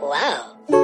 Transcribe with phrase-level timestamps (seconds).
[0.00, 0.77] Wow.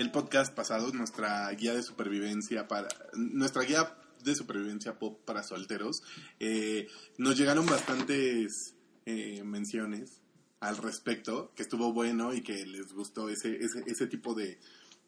[0.00, 6.02] El podcast pasado, nuestra guía de supervivencia para nuestra guía de supervivencia pop para solteros.
[6.38, 10.22] Eh, nos llegaron bastantes eh, menciones
[10.60, 14.58] al respecto, que estuvo bueno y que les gustó ese, ese, ese tipo de,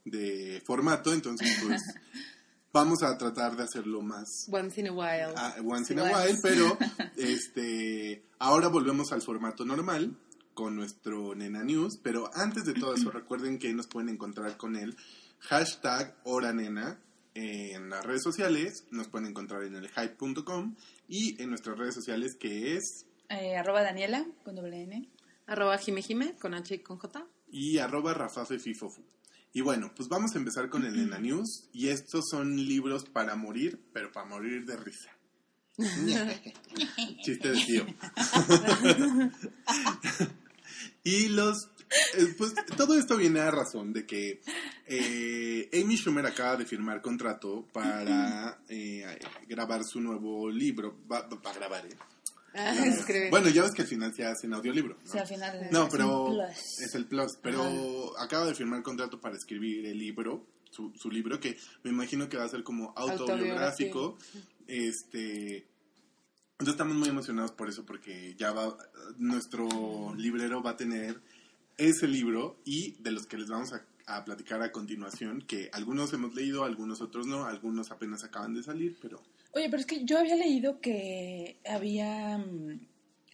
[0.05, 1.81] de formato, entonces pues
[2.75, 5.33] vamos a tratar de hacerlo más Once in a while.
[5.37, 6.77] Ah, once in a while, pero
[7.17, 10.15] este ahora volvemos al formato normal
[10.55, 14.77] con nuestro Nena News, pero antes de todo eso recuerden que nos pueden encontrar con
[14.77, 14.97] el
[15.41, 16.99] hashtag Hora Nena
[17.35, 20.77] en las redes sociales, nos pueden encontrar en el hype.com
[21.09, 25.09] y en nuestras redes sociales que es Eh, arroba Daniela con doble N.
[25.47, 27.27] Arroba Jime Jime con H y con J.
[27.51, 29.03] y arroba rafafefifofu.
[29.55, 33.35] Y bueno, pues vamos a empezar con el Nena News y estos son libros para
[33.35, 35.11] morir, pero para morir de risa.
[37.25, 37.87] Chiste de tío.
[41.05, 41.69] y los...
[42.17, 44.41] eh, pues todo esto viene a razón de que
[44.87, 50.99] eh, Amy Schumer acaba de firmar contrato para eh, grabar su nuevo libro.
[51.11, 51.97] Va, va a grabar, ¿eh?
[52.55, 52.75] Ah.
[53.31, 54.99] Bueno, ya ves que al final se hace en audiolibro.
[55.03, 55.11] ¿no?
[55.11, 55.69] Sí, al final.
[55.71, 57.39] No, pero es el plus.
[57.43, 62.29] Pero acaba de firmar contrato para escribir el libro, su, su libro, que me imagino
[62.29, 64.19] que va a ser como autobiográfico.
[64.67, 65.67] Este.
[66.63, 68.77] Entonces estamos muy emocionados por eso, porque ya va.
[69.19, 71.21] Nuestro librero va a tener
[71.77, 76.13] ese libro y de los que les vamos a, a platicar a continuación, que algunos
[76.13, 79.21] hemos leído, algunos otros no, algunos apenas acaban de salir, pero.
[79.55, 82.39] Oye, pero es que yo había leído que había.
[82.39, 82.79] mm,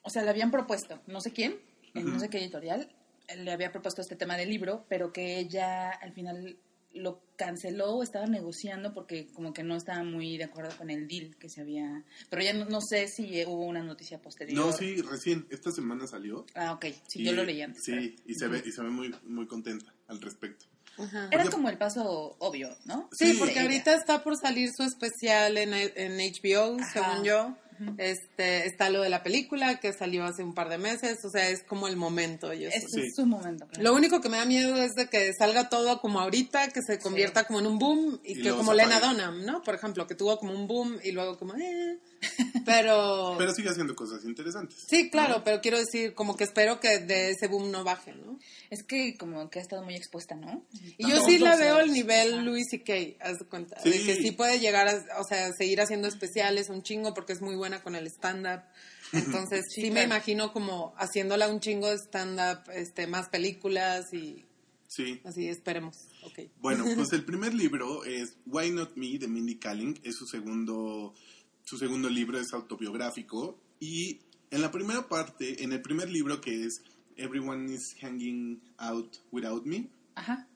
[0.04, 1.60] O sea, le habían propuesto, no sé quién,
[1.92, 2.88] en no sé qué editorial,
[3.36, 6.56] le había propuesto este tema del libro, pero que ella al final
[6.98, 11.06] lo canceló o estaba negociando porque como que no estaba muy de acuerdo con el
[11.08, 12.04] deal que se había...
[12.28, 14.58] Pero ya no, no sé si hubo una noticia posterior.
[14.66, 16.44] No, sí, recién, esta semana salió.
[16.54, 16.86] Ah, ok.
[17.06, 17.82] Sí, Y- yo lo leí antes.
[17.84, 20.66] Sí, pero- y se ve, y se ve muy, muy contenta al respecto.
[20.98, 21.28] Ajá.
[21.30, 23.08] Era como el paso obvio, ¿no?
[23.12, 23.36] Sí, Sí.
[23.38, 26.92] porque ahorita está por salir su especial en, en HBO, Ajá.
[26.92, 27.56] según yo.
[27.98, 31.48] Este, está lo de la película que salió hace un par de meses, o sea,
[31.48, 32.52] es como el momento.
[32.52, 32.76] y eso.
[32.76, 33.06] Este Sí.
[33.08, 33.66] es su momento.
[33.66, 33.82] claro.
[33.82, 36.98] Lo único que me da miedo es de que salga todo como ahorita, que se
[36.98, 39.00] convierta como en un boom y, Y que como Lena.
[39.00, 39.62] Dunham, ¿no?
[39.62, 41.98] Por ejemplo, que tuvo como un boom y luego como eh.
[42.64, 44.84] Pero, Pero sigue haciendo cosas interesantes.
[44.88, 48.38] sí, claro, pero quiero decir como que espero que de ese boom no baje, ¿no?
[48.70, 50.64] Es que como que ha estado muy expuesta, ¿no?
[50.98, 52.42] Y yo sí la veo al nivel Ajá.
[52.42, 52.92] Louis C.K.,
[53.24, 53.90] haz de cuenta, Sí.
[53.90, 57.40] de que sí puede llegar a, o sea, seguir haciendo especiales un chingo porque es
[57.40, 58.62] muy buena con el stand-up.
[59.12, 64.44] Entonces sí, Sí, me imagino como haciéndola un chingo de stand-up, este, más películas y
[64.86, 65.20] Sí.
[65.24, 65.96] así, esperemos.
[66.60, 69.98] Bueno, pues el primer libro es Why Not Me de Mindy Kaling.
[70.02, 71.14] Es su segundo,
[71.68, 73.60] su segundo libro, es autobiográfico.
[73.78, 74.20] Y
[74.50, 76.82] en la primera parte, en el primer libro que es
[77.16, 80.48] Everyone is Hanging Out Without Me, Ajá.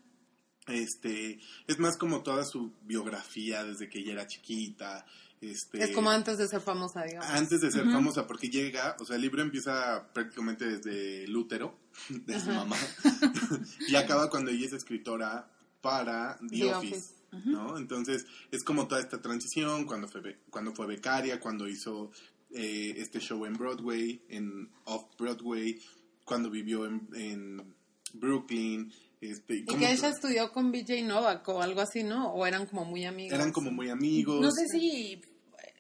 [0.69, 5.05] este, es más como toda su biografía desde que ella era chiquita.
[5.43, 7.29] Este, Es como antes de ser famosa, digamos.
[7.29, 11.77] antes de ser famosa, porque llega, o sea, el libro empieza prácticamente desde el útero
[12.09, 12.77] de su mamá
[13.89, 17.15] y acaba cuando ella es escritora para The, The Office, Office.
[17.45, 17.79] ¿No?
[17.79, 22.11] Entonces, es como toda esta transición, cuando fue, cuando fue becaria, cuando hizo
[22.51, 25.81] eh, este show en Broadway, en Off-Broadway,
[26.25, 27.75] cuando vivió en, en
[28.15, 32.33] Brooklyn, este, Y que ella estudió con BJ Novak o algo así, ¿no?
[32.33, 33.33] O eran como muy amigos.
[33.33, 34.41] eran como muy amigos.
[34.41, 35.23] No sé si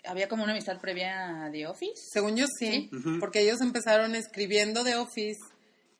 [0.05, 2.01] había como una amistad previa a The Office.
[2.13, 2.89] Según yo sí,
[3.19, 5.41] porque ellos empezaron escribiendo The Office,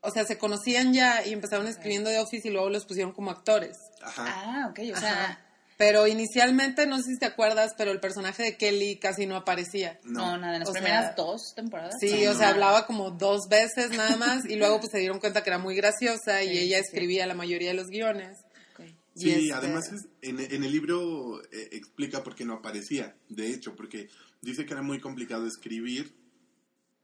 [0.00, 3.31] o sea, se conocían ya y empezaron escribiendo The Office y luego los pusieron como
[3.32, 3.76] actores.
[4.02, 4.25] Ajá.
[4.28, 5.00] Ah, ok, o Ajá.
[5.00, 5.46] sea,
[5.78, 9.99] Pero inicialmente, no sé si te acuerdas, pero el personaje de Kelly casi no aparecía.
[10.04, 11.94] no, nada, en las O primeras sea, dos temporadas.
[11.99, 12.38] Sí, Sí, o no.
[12.38, 15.58] sea, hablaba como dos veces nada más y luego pues se dieron cuenta que era
[15.58, 16.84] muy graciosa y Sí, ella sí.
[16.84, 18.38] escribía la mayoría de los guiones.
[18.75, 18.87] Ok.
[19.16, 23.16] Y Sí, este- además es- en, en el libro eh, explica por qué no aparecía,
[23.28, 24.08] de hecho, porque
[24.40, 26.14] dice que era muy complicado escribir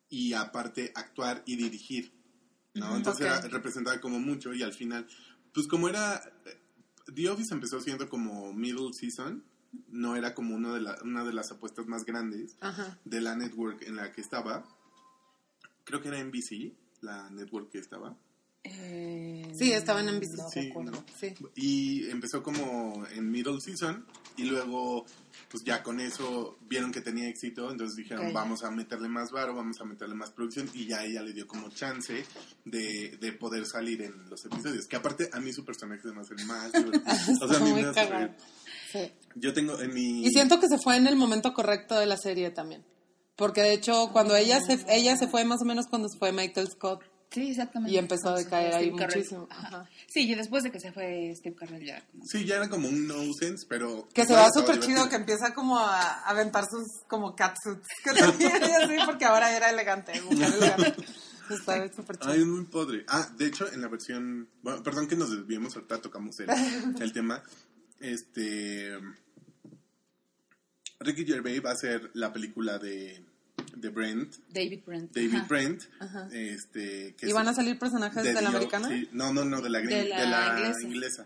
[0.09, 2.13] y aparte actuar y dirigir,
[2.75, 2.97] ¿no?
[2.97, 3.33] Entonces Ok.
[3.33, 5.07] era- representaba como mucho y al final,
[5.53, 6.57] pues como era, eh,
[7.15, 9.45] The Office empezó siendo como middle season,
[9.89, 12.99] no era como uno de la, una de las apuestas más grandes Ajá.
[13.05, 14.65] de la network en la que estaba.
[15.85, 18.17] Creo que era NBC, la network que estaba.
[18.65, 20.37] Eh, Sí, estaba en NBC.
[20.37, 20.91] no Sí, recuerdo.
[20.93, 21.05] no.
[21.19, 21.35] Sí.
[21.55, 24.05] Y empezó como en middle season
[24.37, 25.05] y luego
[25.51, 29.55] pues ya con eso vieron que tenía éxito, entonces dijeron vamos a meterle más varo,
[29.55, 32.25] vamos a meterle más producción y ya ella le dio como chance
[32.65, 34.87] de, de poder salir en los episodios.
[34.87, 36.73] Que aparte a mí su personaje se me hace más.
[37.43, 38.31] O sea, a mí me hace.
[38.93, 39.13] Sí.
[39.35, 40.27] Yo tengo en mi...
[40.27, 42.85] Y siento que se fue en el momento correcto de la serie también.
[43.37, 46.33] Porque de hecho, cuando ella se, ella se fue más o menos cuando se fue
[46.33, 47.03] Michael Scott.
[47.31, 47.93] Sí, exactamente.
[47.95, 49.47] Y empezó a decaer ahí Steve muchísimo.
[49.51, 49.67] Ajá.
[49.69, 49.91] Ajá.
[50.09, 52.03] Sí, y después de que se fue Steve Carell ya.
[52.11, 54.09] como- Sí, ya era como un nonsense, pero...
[54.15, 57.87] Que se va súper chido, que empieza como a aventar sus como catsuits.
[58.03, 60.19] Que tenía así, porque ahora era elegante.
[60.23, 61.05] mujer elegante.
[61.51, 62.33] Está súper chido.
[62.33, 63.05] Ay, es muy padre.
[63.09, 64.49] Ah, de hecho, en la versión...
[64.63, 66.49] Bueno, perdón que nos desviemos, ahorita tocamos el,
[67.01, 67.43] el tema.
[68.01, 68.99] Este...
[71.01, 73.25] Ricky Gervais va a hacer la película de,
[73.81, 75.15] de Brent, David Brent.
[75.15, 75.47] David Ajá.
[75.49, 75.83] Brent.
[76.33, 78.89] Este, que ¿Y van a salir personajes de, la americana?
[78.89, 80.87] sí, no, no, no, de la, De la de la inglesa.
[80.87, 81.25] inglesa.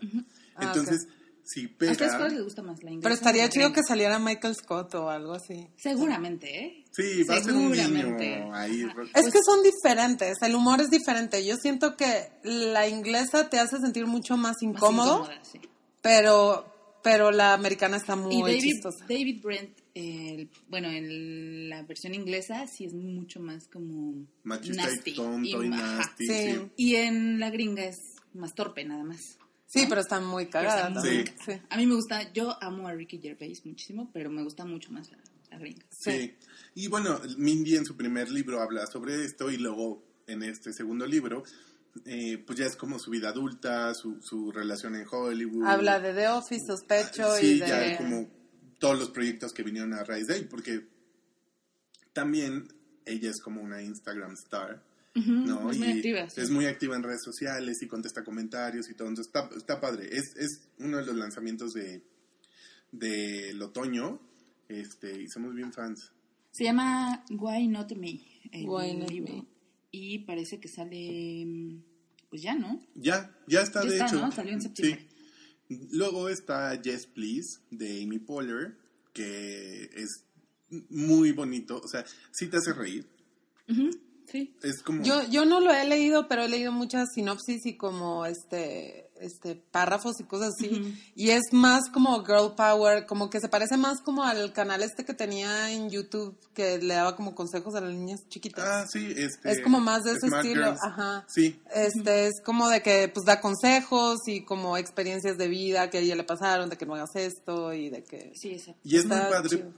[0.55, 1.07] Ah, Entonces,
[1.45, 2.17] si ¿A ustedes pega...
[2.19, 2.81] cuál les gusta más?
[2.83, 5.67] ¿La inglesa Pero estaría chido que saliera Michael Scott o algo así.
[5.77, 6.85] Seguramente, ¿eh?
[6.91, 8.39] Sí, va a ser un Seguramente.
[8.39, 8.83] niño ahí.
[8.83, 9.01] Ajá.
[9.19, 11.43] Es que son diferentes, el humor es diferente.
[11.45, 15.59] Yo siento que la inglesa te hace sentir mucho más Más incómodo, incómoda, sí.
[16.01, 16.69] pero
[17.03, 18.99] pero la americana está muy Y David, chistosa.
[19.09, 25.11] David Brent, el- bueno, en la versión inglesa sí es mucho más como Machista nasty.
[25.11, 26.25] y tonto y, nasty.
[26.27, 26.33] Sí.
[26.53, 26.59] sí.
[26.77, 27.99] Y en la gringa es
[28.33, 29.37] más torpe nada más.
[29.67, 31.25] Sí, pero está muy cagada está también.
[31.45, 31.61] muy- Sí.
[31.69, 35.09] A mí me gusta, yo amo a Ricky Gervais muchísimo, pero me gusta mucho más
[35.11, 35.17] la,
[35.51, 35.85] la gringa.
[35.89, 36.11] Sí.
[36.11, 36.33] Sí.
[36.75, 41.05] Y bueno, Mindy en su primer libro habla sobre esto y luego en este segundo
[41.05, 41.43] libro,
[42.05, 45.65] eh, pues ya es como su vida adulta, su, su relación en Hollywood.
[45.67, 47.67] Habla de The Office, sospecho Sí, y de...
[47.67, 48.27] ya como
[48.83, 50.85] todos los proyectos que vinieron a raíz de ahí, porque
[52.11, 52.67] también
[53.05, 54.83] ella es como una Instagram star.
[55.15, 55.71] ¿no?
[55.71, 56.41] es muy Y activa, sí.
[56.41, 59.07] Es muy activa en redes sociales y contesta comentarios y todo.
[59.07, 60.09] Entonces está, está padre.
[60.11, 62.03] Es, es uno de los lanzamientos de
[62.91, 64.19] del otoño.
[64.67, 66.11] Este, y somos bien fans.
[66.51, 68.19] Se llama Why Not Me.
[68.65, 69.33] Why Not libro.
[69.33, 69.45] Me.
[69.91, 71.83] Y parece que sale, mm,
[72.29, 72.81] pues ya, ¿no?
[72.95, 74.19] Ya, ya está Ya de está, hecho.
[74.19, 74.31] ¿no?
[74.33, 75.07] Salió en septiembre.
[75.09, 75.12] Sí.
[75.69, 78.77] Luego está Yes Please de Amy Poehler,
[79.13, 80.25] que es
[80.89, 81.81] muy bonito.
[81.83, 83.07] O sea, sí te hace reír.
[84.25, 84.55] Sí.
[84.61, 85.03] Es como...
[85.03, 89.55] Yo, yo no lo he leído, pero he leído muchas sinopsis y como este, este
[89.55, 90.69] párrafos y cosas así.
[90.81, 90.89] Ujú.
[91.15, 95.05] Y es más como girl power, como que se parece más como al canal este
[95.05, 98.63] que tenía en YouTube que le daba como consejos a las niñas chiquitas.
[98.67, 99.51] Ah, sí, este...
[99.51, 100.79] es como más de ese Smart estilo, Girls.
[100.83, 101.25] ajá.
[101.27, 105.97] Sí, Este es como de que pues da consejos y como experiencias de vida que
[105.97, 108.79] a ella le pasaron, de que no hagas esto y de que Sí, exacto.
[108.83, 109.49] y es muy padre.
[109.49, 109.73] chido.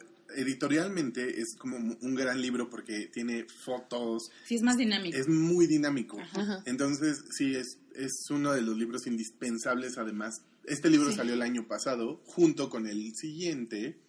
[0.50, 5.18] Editorialmente es como un gran libro porque tiene fotos, Sí, es más dinámico.
[5.18, 6.18] es muy dinámico.
[6.20, 6.62] Ajá.
[6.66, 9.98] Entonces, sí, es, es uno de los libros indispensables.
[9.98, 11.18] Además, este libro Sí.
[11.18, 14.00] salió el año pasado, junto con el siguiente,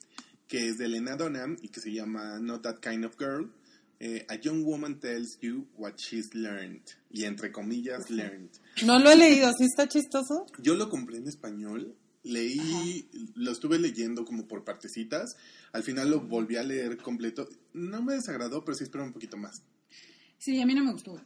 [0.49, 3.53] que es de Elena Dunham y que se llama Not That Kind of Girl.
[3.99, 6.83] Eh, a Young Woman Tells You What She's Learned.
[7.11, 8.51] Y entre comillas, learned.
[8.85, 10.45] no lo he leído, ¿sí está chistoso?
[10.59, 15.37] Yo lo compré en español, leí, lo estuve leyendo como por partecitas,
[15.73, 17.49] al final lo volví a leer completo.
[17.73, 19.63] No me desagradó, pero sí espero un poquito más.
[20.39, 21.19] Sí, a mí no me gustó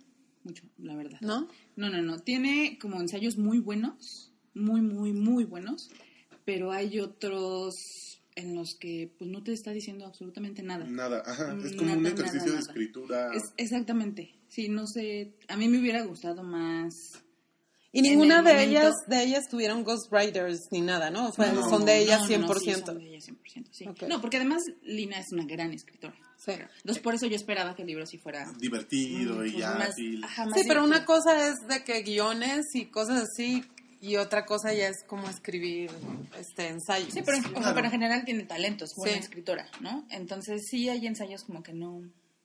[0.44, 1.18] mucho, la verdad.
[1.20, 1.48] ¿No?
[1.76, 2.18] No, no, no.
[2.18, 5.90] Tiene como ensayos muy buenos, muy, muy, muy buenos,
[6.44, 10.86] pero hay otros en los que pues no te está diciendo absolutamente nada.
[10.86, 12.60] Nada, ajá, es como un ejercicio nada, de nada.
[12.60, 13.30] escritura.
[13.34, 14.34] Es, exactamente.
[14.48, 15.34] Sí, no sé.
[15.48, 17.22] A mí me hubiera gustado más.
[17.92, 21.32] Y ninguna el de momento- ellas de ellas tuvieron ghostwriters ni nada, ¿no?
[21.36, 22.48] No, son de ellas no, no, 100%.
[22.48, 23.88] no, sí, son de ellas 100%, sí.
[23.88, 24.02] Ok.
[24.08, 26.14] No, porque además Lina es una gran escritora.
[26.42, 26.52] Sí.
[26.52, 29.74] Entonces, por eso yo esperaba que el libro sí fuera divertido y pues, ya.
[29.74, 29.94] más,
[30.24, 33.62] ajá, más Sí, pero una cosa es de que guiones y cosas así
[34.00, 35.90] y otra cosa ya es como escribir
[36.38, 37.12] este ensayos.
[37.12, 37.74] Sí, pero, o sea, Claro.
[37.74, 39.20] pero en general tiene talento, es buena Sí.
[39.24, 40.06] escritora, ¿no?
[40.10, 42.00] Entonces sí hay ensayos como que no...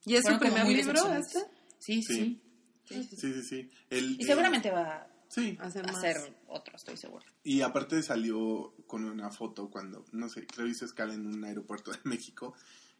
[0.05, 1.39] ¿Y es su primer libro este?
[1.79, 2.13] Sí, Sí.
[2.13, 2.41] sí.
[2.87, 3.43] Sí, sí, sí.
[3.43, 3.69] Sí.
[3.89, 5.97] El- Y seguramente va eh, sí, Hacer a más.
[5.97, 7.25] hacer otro, estoy segura.
[7.43, 11.91] y aparte salió con una foto cuando, no sé, creo hizo escala en un aeropuerto
[11.91, 12.53] de México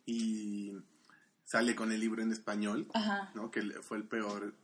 [0.06, 0.74] y
[1.44, 3.32] sale con el libro en español, Ajá.
[3.36, 3.52] ¿no?
[3.52, 4.56] Que fue el peor.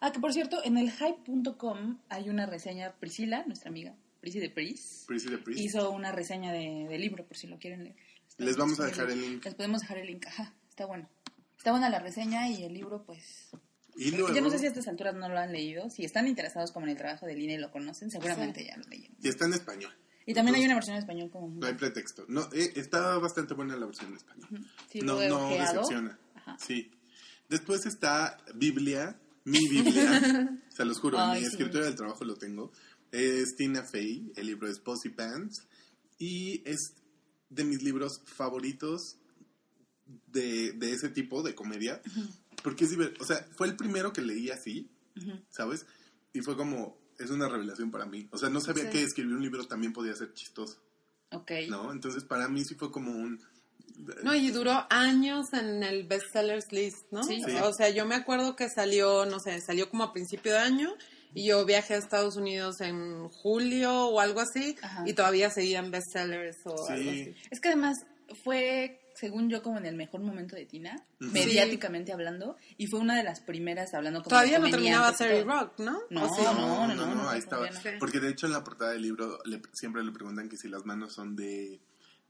[0.00, 4.50] Ah, que por cierto, en el hype.com hay una reseña, Priscila, nuestra amiga, Prisi de
[4.50, 5.60] Pris, de Priest.
[5.60, 7.96] hizo una reseña de, de libro, por si lo quieren leer.
[8.28, 9.44] Está- Les vamos a dejar el link.
[9.44, 11.08] Les podemos dejar el link, ajá, está bueno.
[11.58, 13.50] Está buena la reseña y el libro, pues...
[13.94, 15.90] Y luego, Yo no sé si a estas alturas no lo han leído.
[15.90, 18.84] Si están interesados como en el trabajo de Lina y lo conocen, seguramente ya lo
[18.88, 19.16] leyeron.
[19.22, 19.92] y está en español.
[20.26, 21.48] Y también hay Entonces, una versión en español como...
[21.48, 22.24] No hay pretexto.
[22.28, 24.48] No, eh, está bastante buena la versión en español.
[24.90, 26.18] Sí, no, no decepciona.
[26.34, 26.56] Ajá.
[26.58, 26.90] Sí.
[27.48, 30.58] Después está Biblia, mi Biblia.
[30.68, 31.56] se los juro, Ay, mi sí.
[31.56, 32.72] del trabajo lo tengo.
[33.10, 35.66] Es Tina Fey, el libro es Posy Pants.
[36.18, 36.94] Y es
[37.50, 39.18] de mis libros favoritos
[40.28, 42.00] de, de ese tipo de comedia.
[42.62, 43.22] Porque es divertido.
[43.22, 44.88] O sea, fue el primero que leí así.
[45.50, 45.86] ¿sabes?
[46.32, 48.28] Y fue como, es una revelación para mí.
[48.32, 48.90] O sea, no sabía Sí.
[48.90, 50.78] que escribir un libro también podía ser chistoso,
[51.32, 51.50] Ok.
[51.68, 51.92] ¿no?
[51.92, 53.40] Entonces, para mí sí fue como un...
[54.24, 57.22] No, y duró años en el bestsellers list, ¿no?
[57.24, 57.42] Sí.
[57.44, 57.52] Sí.
[57.62, 60.94] O sea, yo me acuerdo que salió, no sé, salió como a principio de año
[61.34, 65.04] y yo viajé a Estados Unidos en julio o algo así Ajá.
[65.06, 66.92] y todavía seguían bestsellers o Sí.
[66.92, 67.34] algo así.
[67.50, 68.04] Es que además
[68.42, 73.16] fue, según yo, como en el mejor momento de Tina, mediáticamente hablando, y fue una
[73.16, 75.44] de las primeras hablando como Todavía no terminaba Terry.
[75.44, 75.96] Rock, ¿no?
[76.10, 76.42] No, ¿O sí?
[76.44, 77.68] no, no, no, no, ahí estaba.
[77.68, 77.98] todavía no.
[78.00, 80.84] Porque de hecho en la portada del libro le- siempre le preguntan que si las
[80.84, 81.80] manos son de...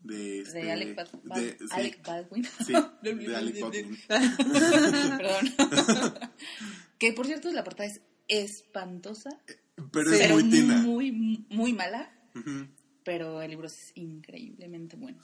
[0.05, 2.45] De, este, De Alec, Bad- Bad- de- sí, Alec Baldwin.
[2.67, 2.73] sí,
[3.03, 3.99] de Alec Baldwin.
[4.09, 5.55] Perdón.
[6.99, 9.31] que por cierto, la portada es espantosa,
[9.93, 10.15] Pero Sí.
[10.17, 10.77] es pero muy tina.
[10.79, 12.13] muy, muy mala,
[13.05, 15.23] pero el libro es increíblemente bueno.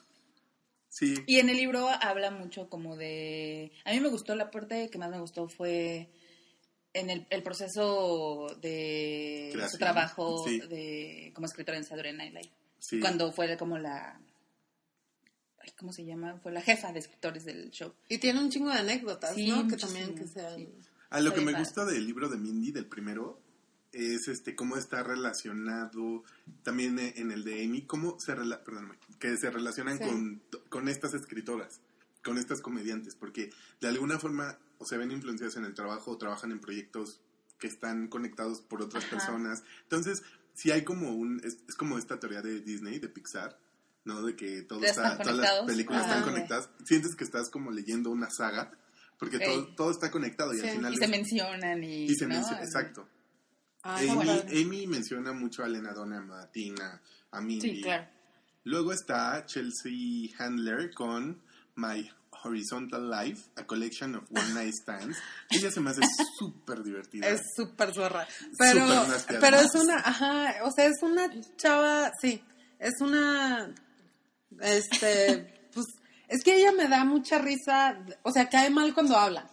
[0.99, 3.71] Sí, Y en el libro habla mucho como de...
[3.85, 6.11] A mí me gustó, la parte que más me gustó fue
[6.93, 9.71] en el, el proceso de Creación.
[9.71, 10.59] su trabajo Sí.
[10.61, 12.51] de como escritora en Saturday Night Live.
[12.81, 12.99] sí.
[12.99, 14.21] Cuando fue como la...
[15.61, 16.39] ay, ¿Cómo se llama?
[16.43, 17.95] Fue la jefa de escritores del show.
[18.09, 19.69] Y tiene un chingo de anécdotas, Sí, ¿no?
[19.69, 20.57] Que también que sean...
[20.57, 20.69] sí.
[21.11, 23.41] A lo que me gusta del libro de Mindy, del primero,
[23.93, 26.25] es este cómo está relacionado
[26.63, 28.63] también e- en el de Amy, cómo se, rela-
[29.19, 30.05] que se relacionan Sí.
[30.05, 31.81] con, con estas escritoras,
[32.23, 36.19] con estas comediantes, porque de alguna forma o se ven influenciadas en el trabajo o
[36.19, 37.21] trabajan en proyectos
[37.59, 39.17] que están conectados por otras Ajá.
[39.17, 39.63] personas.
[39.85, 40.23] Entonces,
[40.55, 43.59] si hay como un, es, es como esta teoría de Disney, de Pixar,
[44.05, 44.23] ¿no?
[44.23, 46.29] De que todo está, todas las películas están Ok.
[46.31, 46.69] conectadas.
[46.85, 48.71] Sientes que estás como leyendo una saga,
[49.19, 50.69] porque todo, todo está conectado y Sí.
[50.69, 52.05] al final Y es- se mencionan y...
[52.05, 53.09] y se exacto.
[53.91, 54.43] Ah, Amy, bueno.
[54.53, 57.77] Amy menciona mucho a Elena Dunham, a Tina, a Mindy.
[57.77, 58.07] Sí, claro.
[58.65, 61.41] Luego está Chelsea Handler con
[61.77, 62.07] My
[62.45, 65.17] Horizontal Life, a collection of one night stands.
[65.51, 66.03] Ella se me hace
[66.39, 67.29] súper divertida.
[67.29, 68.29] Es súper zorra.
[68.59, 72.45] Pero, nasty, pero es una, ajá, o sea, es una chava, sí,
[72.79, 73.75] es una,
[74.61, 75.87] este, pues,
[76.29, 79.49] es que ella me da mucha risa, o sea, cae mal cuando habla.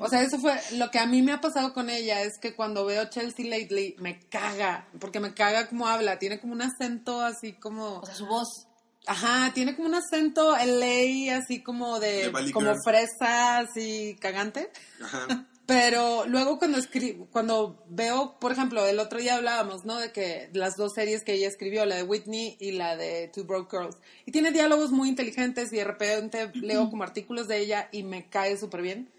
[0.00, 2.54] O sea, eso fue lo que a mí me ha pasado con ella, es que
[2.54, 7.20] cuando veo Chelsea lately me caga, porque me caga cómo habla, tiene como un acento
[7.20, 7.98] así como...
[7.98, 8.66] O sea, su voz.
[9.06, 14.70] Ajá, tiene como un acento LA, así como De de, como fresa, así cagante.
[15.02, 15.46] Ajá.
[15.68, 19.98] Pero luego cuando escribo, cuando veo, por ejemplo, el otro día hablábamos, ¿no?
[19.98, 23.44] De que las dos series que ella escribió, la de Whitney y la de Two
[23.44, 27.90] Broke Girls, y tiene diálogos muy inteligentes y de repente leo como artículos de ella
[27.92, 29.10] y me cae súper bien.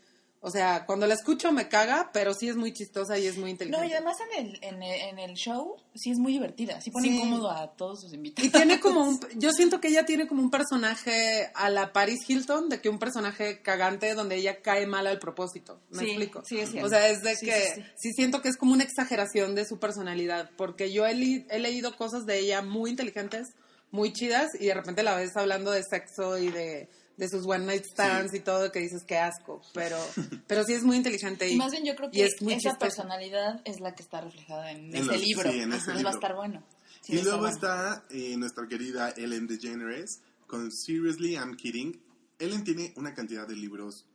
[0.41, 3.51] O sea, cuando la escucho me caga, pero sí es muy chistosa y es muy
[3.51, 3.85] inteligente.
[3.85, 6.79] No, y además en el, en el, en el show sí es muy divertida.
[6.79, 7.15] Sí pone Sí.
[7.17, 8.47] incómodo a todos sus invitados.
[8.47, 12.19] Y tiene como un, yo siento que ella tiene como un personaje a la Paris
[12.25, 15.81] Hilton, de que un personaje cagante donde ella cae mal al propósito.
[15.89, 16.43] ¿Me Sí, explico?
[16.45, 16.87] sí, es cierto.
[16.87, 19.77] O sea, es de Sí, que sí, siento que es como una exageración de su
[19.77, 23.47] personalidad, porque yo he, li- he leído cosas de ella muy inteligentes,
[23.91, 26.87] muy chidas, y de repente la ves hablando de sexo y de,
[27.19, 28.37] de sus one night stands Sí.
[28.37, 29.97] y todo, que dices que asco, pero,
[30.47, 31.49] pero sí es muy inteligente.
[31.49, 34.71] Y, Y más bien yo creo que es esa personalidad es la que está reflejada
[34.71, 35.51] en, En ese los- libro.
[35.51, 36.03] sí, en libro.
[36.03, 36.63] va a estar bueno.
[37.01, 37.53] Sí, y luego bueno.
[37.53, 42.01] está eh, nuestra querida Ellen DeGeneres con Seriously I'm Kidding.
[42.39, 44.05] Ellen tiene una cantidad de libros,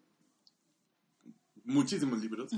[1.64, 2.50] muchísimos libros.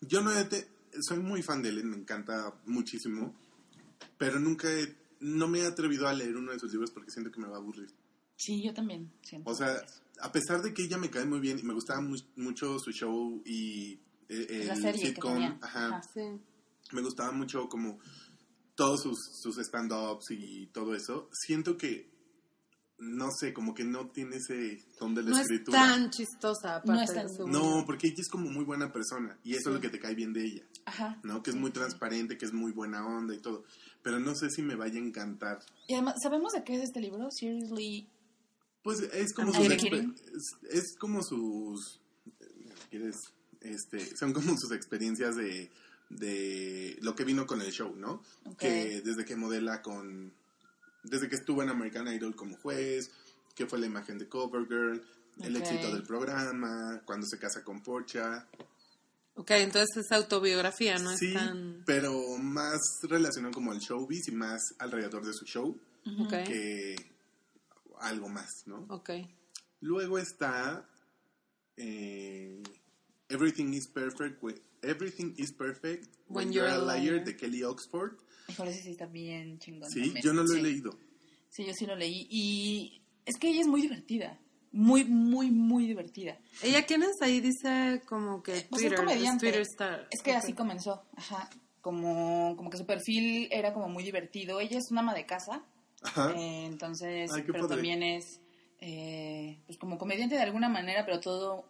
[0.00, 0.66] Yo no he te-
[1.00, 3.34] soy muy fan de Ellen, me encanta muchísimo,
[4.18, 7.30] pero nunca he- no me he atrevido a leer uno de sus libros porque siento
[7.30, 7.90] que me va a aburrir.
[8.36, 9.50] Sí, yo también siento.
[9.50, 10.00] O sea, eso.
[10.20, 12.90] a pesar de que ella me cae muy bien y me gustaba mu- mucho su
[12.92, 13.94] show y
[14.28, 15.58] eh, el La serie que sitcom, tenía.
[15.62, 16.02] ajá, Ajá.
[16.12, 16.20] Sí.
[16.92, 17.98] me gustaba mucho como
[18.74, 21.28] todos sus, sus stand-ups y todo eso.
[21.32, 22.10] Siento que,
[22.98, 25.78] no sé, como que no tiene ese don de la No es escritura.
[25.78, 28.90] tan chistosa, aparte No es de tan- su- No, porque ella es como muy buena
[28.92, 31.20] persona y eso es lo que te cae bien de ella, Ajá.
[31.22, 31.42] ¿no?
[31.42, 31.74] Que es muy sí.
[31.74, 33.64] transparente, que es muy buena onda y todo.
[34.02, 35.60] Pero no sé si me vaya a encantar.
[35.86, 37.28] Y además, ¿sabemos de qué es este libro?
[37.30, 38.08] Seriously.
[38.84, 42.00] Pues es como sus es, es como sus
[42.40, 43.16] eh, ¿quieres?
[43.62, 45.70] este son como sus experiencias de
[46.10, 48.22] de lo que vino con el show, ¿no?
[48.58, 50.32] Que desde que modela con
[51.02, 53.10] desde que estuvo en American Idol como juez,
[53.54, 55.02] que fue la imagen de Covergirl,
[55.40, 58.46] el éxito del programa, cuando se casa con Portia.
[59.36, 61.82] Ok, entonces es autobiografía, no sí, es tan...
[61.84, 65.76] pero más relacionado como al showbiz y más alrededor de su show
[66.20, 66.94] Ok, que
[68.04, 68.86] algo más, ¿no?
[68.88, 69.10] ok.
[69.80, 70.88] Luego está
[71.76, 72.62] eh,
[73.28, 78.12] Everything is Perfect with- Everything is Perfect When, You're a Liar de Kelly Oxford.
[78.48, 79.90] Híjole, ese sí está bien chingón.
[79.90, 80.22] Sí, también.
[80.24, 80.62] yo no lo he Sí.
[80.62, 80.98] leído.
[81.48, 82.26] Sí, yo sí lo leí.
[82.30, 84.38] Y es que ella es muy divertida.
[84.72, 86.36] Muy, muy, muy divertida.
[86.62, 87.20] ¿Ella quién es?
[87.22, 89.46] Ahí dice como que Pues es Twitter, comediante.
[89.46, 90.08] es Twitter star.
[90.10, 91.04] Es que así comenzó.
[91.16, 91.48] Ajá.
[91.80, 94.60] Como, como que su perfil era como muy divertido.
[94.60, 95.62] Ella es una ama de casa.
[96.04, 96.32] Ajá.
[96.36, 97.74] eh, entonces, Ay, pero padre.
[97.76, 98.40] también es
[98.80, 101.64] eh, pues como comediante de alguna manera, pero todo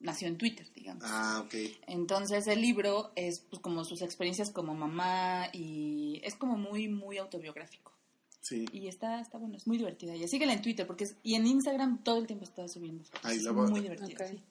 [0.00, 1.04] nació en Twitter, digamos.
[1.06, 1.54] Ah, ok.
[1.86, 7.18] Entonces el libro es pues como sus experiencias como mamá y es como muy, muy
[7.18, 7.92] autobiográfico.
[8.40, 8.64] Sí.
[8.72, 10.14] Y está, está bueno, es muy divertida.
[10.14, 13.04] Y síguela en Twitter porque es, y en Instagram todo el tiempo está subiendo.
[13.22, 14.24] Ay, es la voy a- muy divertida.
[14.24, 14.30] Ok.
[14.30, 14.42] sí.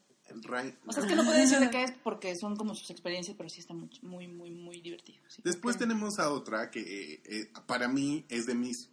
[0.44, 0.76] Right.
[0.88, 3.38] O sea, es que no puedo decir de qué es porque son como sus experiencias,
[3.38, 5.20] pero sí está muy, muy, muy, muy divertido.
[5.30, 5.42] sí.
[5.46, 8.90] Después tenemos a otra que eh, eh, para mí es de mis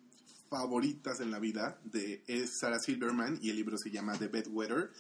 [0.53, 4.91] favoritas en la vida, de, es Sarah Silverman y el libro se llama The Bedwetter,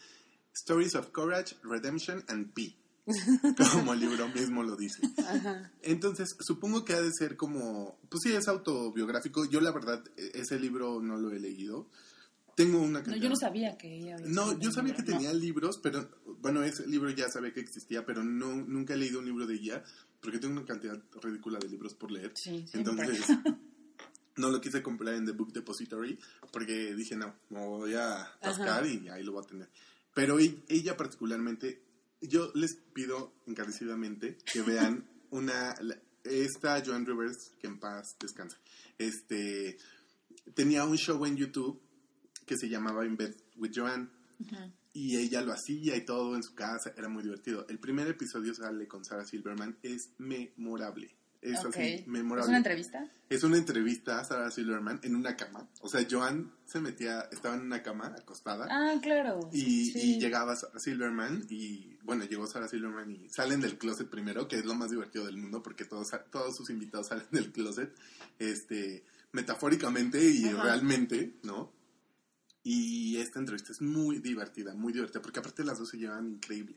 [0.54, 2.74] Stories of Courage, Redemption and Pee,
[3.72, 5.00] como el libro mismo lo dice.
[5.18, 5.70] Ajá.
[5.82, 9.44] Entonces, supongo que ha de ser como, pues sí, es autobiográfico.
[9.50, 11.88] Yo la verdad, e- ese libro no lo he leído.
[12.54, 15.14] Tengo una No, cantidad- yo no sabía que ella había No, yo sabía que libro,
[15.14, 15.18] no.
[15.20, 16.08] tenía libros, pero
[16.40, 19.54] bueno, ese libro ya sabía que existía, pero no nunca he leído un libro de
[19.54, 19.82] ella
[20.20, 22.32] porque tengo una cantidad ridícula de libros por leer.
[22.36, 22.64] Sí.
[22.74, 23.20] Entonces,
[24.36, 26.18] no lo quise comprar en The Book Depository
[26.52, 29.68] porque dije, no, me voy a atascar y ahí lo voy a tener.
[30.14, 31.82] Pero e- ella particularmente,
[32.20, 35.74] yo les pido encarecidamente que vean una,
[36.24, 38.58] esta Joan Rivers, que en paz descansa,
[38.98, 39.78] este,
[40.54, 41.80] tenía un show en YouTube
[42.46, 44.10] que se llamaba In Bed with Joan
[44.92, 47.66] y ella lo hacía y todo en su casa, era muy divertido.
[47.68, 51.16] El primer episodio sale con Sarah Silverman, es memorable.
[51.42, 51.74] Es Ok.
[51.76, 52.44] así, memorable.
[52.44, 53.10] ¿Es una entrevista?
[53.28, 55.68] Es una entrevista a Sarah Silverman en una cama.
[55.80, 58.68] O sea, Joan se metía, estaba en una cama acostada.
[58.70, 59.50] Ah, claro.
[59.52, 60.00] Y, Sí.
[60.16, 64.56] y llegaba Sarah Silverman y, bueno, llegó Sarah Silverman y salen del closet primero, que
[64.56, 67.92] es lo más divertido del mundo porque todos, todos sus invitados salen del closet,
[68.38, 70.62] este, metafóricamente y Ajá.
[70.62, 71.72] realmente, ¿no?
[72.62, 76.76] Y esta entrevista es muy divertida, muy divertida, porque aparte las dos se llevan increíble.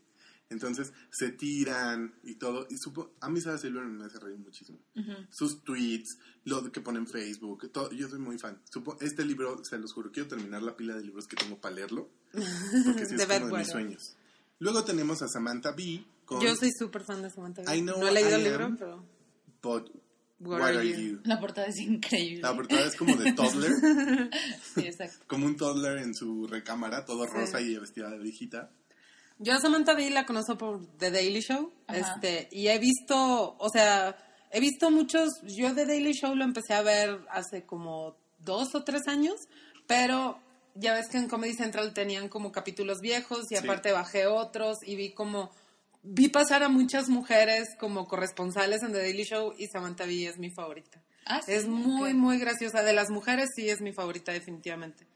[0.49, 2.67] Entonces se tiran y todo.
[2.69, 4.79] Y supo, a mí Sarah Silverman me hace reír muchísimo.
[4.95, 5.12] Ujú.
[5.31, 8.62] Sus tweets, lo que pone en Facebook, todo, yo soy muy fan.
[8.71, 11.75] Supo, este libro, se los juro, quiero terminar la pila de libros que tengo para
[11.75, 14.15] leerlo, porque sí De es como de mis sueños.
[14.60, 17.77] Luego tenemos a Samantha Bee con Yo soy súper fan de Samantha Bee.
[17.77, 19.05] I know no he leído I el libro, pero...
[19.62, 19.89] But
[20.38, 21.13] What What, Are Are You?
[21.13, 21.21] You?
[21.23, 22.41] La portada es increíble.
[22.41, 23.71] La portada es como de toddler,
[24.75, 25.25] Sí, exacto.
[25.27, 28.71] como un toddler en su recámara, todo rosa y vestida de viejita.
[29.38, 31.71] Yo a Samantha Bee la conozco por The Daily Show.
[31.88, 32.00] Ajá.
[32.00, 34.15] Este, y he visto, o sea,
[34.52, 35.30] he visto muchos.
[35.43, 39.36] Yo The Daily Show lo empecé a ver hace como dos o tres años,
[39.88, 40.39] pero
[40.76, 43.63] ya ves que en Comedy Central tenían como capítulos viejos y Sí.
[43.63, 45.52] aparte bajé otros y vi como.
[46.08, 50.38] Vi pasar a muchas mujeres como corresponsales en The Daily Show y Samantha Bee es
[50.38, 51.02] mi favorita.
[51.26, 52.84] Ah, sí, Es muy, muy graciosa.
[52.84, 55.08] De las mujeres sí es mi favorita definitivamente.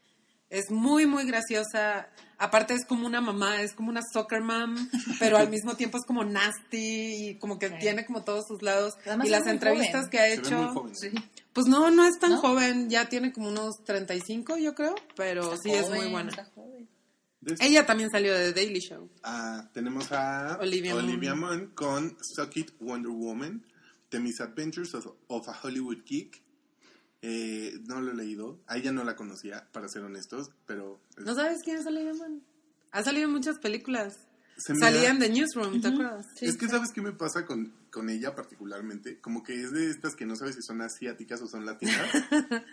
[0.50, 2.08] Es muy, muy graciosa.
[2.38, 4.74] Aparte es como una mamá, es como una soccer mom,
[5.20, 7.74] pero al mismo tiempo es como nasty y como que Sí.
[7.80, 8.94] tiene como todos sus lados.
[9.06, 10.10] Además y las entrevistas joven.
[10.10, 10.94] que ha Se ve muy hecho, joven.
[10.96, 11.10] Sí.
[11.52, 12.38] pues no, no es tan ¿No?
[12.40, 16.30] joven, ya tiene como unos 35 yo creo, pero Está sí es muy buena.
[16.30, 16.88] está joven.
[17.42, 19.08] Des- Ella también salió de The Daily Show.
[19.22, 21.58] Ah, tenemos a Olivia Olivia, Munn.
[21.58, 23.64] Munn con Suck It Wonder Woman,
[24.10, 26.42] The Misadventures of, of a Hollywood Geek.
[27.22, 31.34] Eh, no lo he leído, a ella no la conocía, para ser honestos, pero ¿No
[31.34, 32.42] sabes quién es Olivia Munn?
[32.92, 34.16] Ha salido en muchas películas.
[34.56, 36.24] se me Salía da- en The Newsroom, ¿te acuerdas?
[36.36, 39.90] Sí, es que sabes qué me pasa con, con ella particularmente, como que es de
[39.90, 42.06] estas que no sabes si son asiáticas o son latinas.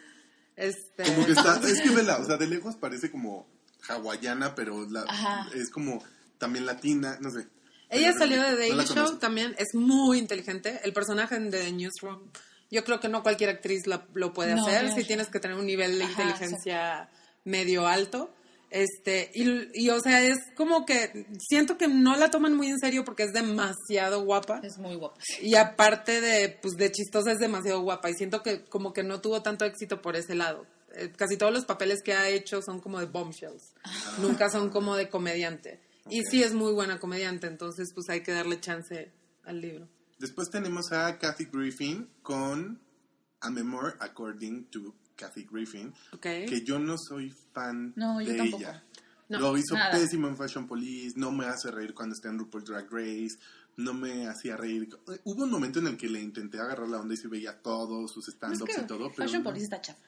[0.56, 3.48] Este, Como que está, es que vela, o sea, de lejos parece como
[3.90, 5.06] hawaiana, pero la,
[5.54, 6.04] es como
[6.40, 7.48] también latina, no sé.
[7.90, 10.80] Ella salió de Daily Show, también es muy inteligente.
[10.84, 12.32] El personaje en The Newsroom,
[12.72, 15.06] yo creo que no cualquier actriz la- lo puede No, hacer, si razón.
[15.06, 17.10] tienes que tener un nivel de Ajá, inteligencia
[17.44, 18.34] medio alto.
[18.70, 22.78] Este, y, y, o sea, es como que siento que no la toman muy en
[22.80, 24.60] serio porque es demasiado guapa.
[24.62, 25.18] Es muy guapa.
[25.42, 28.10] Y aparte de, pues, de chistosa es demasiado guapa.
[28.10, 30.66] Y siento que como que no tuvo tanto éxito por ese lado.
[30.96, 33.74] Eh, casi todos los papeles que ha hecho son como de bombshells.
[34.20, 35.80] Nunca son como de comediante.
[36.10, 39.12] Y sí es muy buena comediante, entonces pues hay que darle chance
[39.44, 39.88] al libro.
[40.20, 42.80] Después tenemos a Kathy Griffin con
[43.42, 46.22] A Memoir According to Kathy Griffin, ¿Ok?
[46.22, 48.84] que yo no soy fan No, de ella.
[49.30, 49.92] No, Lo hizo nada.
[49.92, 53.38] pésimo en Fashion Police, no me hace reír cuando está en RuPaul Drag Race,
[53.76, 54.88] no me hacía reír.
[55.26, 58.12] Hubo un momento en el que le intenté agarrar la onda y se veía todos
[58.12, 59.50] sus Es stand-ups que y todo, pero Fashion no.
[59.50, 60.00] Police está chafa.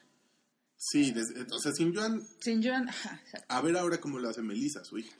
[0.76, 2.88] Sí, des- o sea, sin Joan, Sin Joan,
[3.48, 5.14] a ver ahora cómo lo hace Melissa, su hija.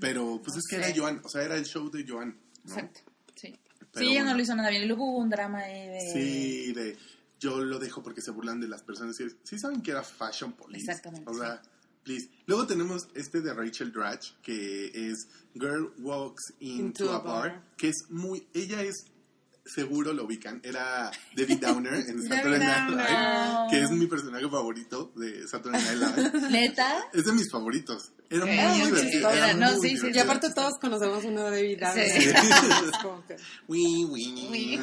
[0.00, 2.38] Pero pues es que era Joan, o sea, era el show de Joan.
[2.64, 3.00] Exacto,
[3.34, 3.54] sí.
[3.92, 4.30] Pero sí, ella bueno.
[4.30, 4.82] no lo hizo nada bien.
[4.82, 6.10] Y luego hubo un drama de...
[6.12, 6.96] Sí, de
[7.40, 9.18] yo lo dejo porque se burlan de las personas.
[9.20, 10.90] y Sí saben que era Fashion Police.
[10.90, 11.62] Exactamente, O sea,
[12.02, 12.28] please.
[12.46, 17.62] Luego tenemos este de Rachel Dratch, que es Girl Walks Into, Into a, Bar.
[17.76, 18.46] que es muy...
[18.54, 19.06] Ella es...
[19.72, 20.60] Seguro lo ubican.
[20.64, 23.70] Era Debbie Downer en Saturday Debbie Night Live, Downer.
[23.70, 26.50] que es mi personaje favorito de Saturday Night Live.
[26.50, 27.04] ¿Neta?
[27.12, 28.12] Es de mis favoritos.
[28.30, 29.30] Era muy divertido.
[29.30, 31.92] Era- no, muy sí, sí, Y aparte todos conocemos uno de vida.
[31.94, 32.00] Sí.
[32.10, 33.36] Es como que-
[33.68, 34.48] Wii, wii.
[34.50, 34.80] Wii.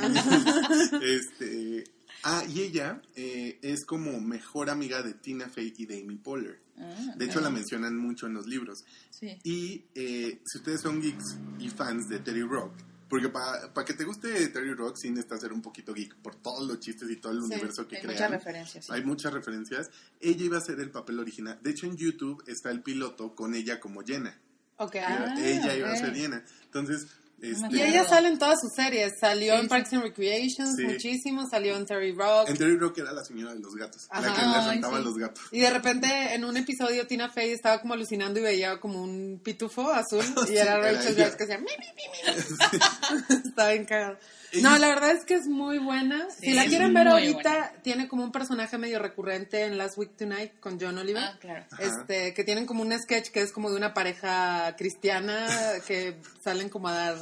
[1.01, 1.83] este,
[2.23, 6.59] ah, y ella eh, es como mejor amiga de Tina Fey y de Amy Poehler.
[6.77, 8.83] Ah, De hecho, ah, la mencionan mucho en los libros.
[9.09, 9.37] Sí.
[9.43, 12.73] Y eh, si ustedes son geeks y fans de Terry Rock,
[13.09, 16.67] porque para que te guste Terry Rock, sí necesitas ser un poquito geek por todos
[16.67, 18.15] los chistes y todo el Sí, universo que Hay crean.
[18.15, 18.85] muchas referencias.
[18.85, 18.91] sí.
[18.93, 19.89] Hay muchas referencias.
[20.19, 21.59] Ella iba a ser el papel original.
[21.61, 24.35] De hecho, en YouTube está el piloto con ella como Jenna.
[24.77, 24.95] Ok.
[24.97, 26.43] Ah, ella iba a ser Jenna.
[26.63, 27.07] Entonces,
[27.51, 29.13] este, Y ella sale en todas sus series.
[29.19, 29.67] Salió Sí, en.
[29.67, 30.83] Parks and Recreations Sí.
[30.83, 31.47] muchísimo.
[31.49, 32.49] Salió en Terry Rock.
[32.49, 35.03] en Terry Rock era la señora de los gatos, la que le rentaba sí.
[35.03, 35.43] los gatos.
[35.51, 39.39] Y de repente en un episodio Tina Fey estaba como alucinando y veía como un
[39.43, 41.15] pitufo azul y era Rachel.
[41.15, 43.45] Dratch que decía "Mi, mi, mi, mi".
[43.49, 44.17] Estaba bien cagado.
[44.61, 46.27] No, la verdad es que es muy buena.
[46.31, 47.71] Sí, si la quieren ver ahorita, buena.
[47.83, 51.23] tiene como un personaje medio recurrente en Last Week Tonight con John Oliver.
[51.23, 51.65] Ah, claro.
[51.79, 55.47] Este, que tienen como un sketch que es como de una pareja cristiana
[55.87, 57.17] que salen como a dar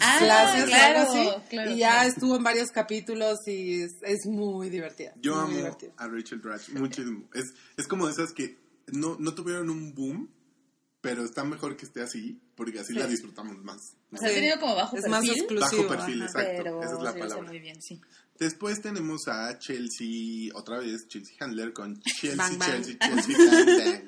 [0.00, 1.42] Ah, clases o claro, algo así.
[1.48, 2.08] claro, y ya claro.
[2.10, 5.12] estuvo en varios capítulos y es, es muy divertida.
[5.20, 5.92] Yo muy amo divertida.
[5.96, 7.24] a Rachel Dratch muchísimo.
[7.34, 10.30] Es, es como de esas que no, no tuvieron un boom,
[11.02, 12.98] pero está mejor que esté así, porque así Sí.
[12.98, 13.92] la disfrutamos más.
[14.10, 14.16] ¿no?
[14.18, 15.82] O sea, ha tenido como bajo Es perfil, más exclusivo.
[15.82, 16.30] Bajo perfil, ajá.
[16.30, 16.62] exacto.
[16.64, 17.42] pero esa es la palabra.
[17.48, 18.00] muy bien, sí.
[18.38, 22.70] Después tenemos a Chelsea, otra vez, Chelsea Handler con Chelsea, Bang, bang.
[22.82, 24.02] Chelsea, Chelsea, bang, bang.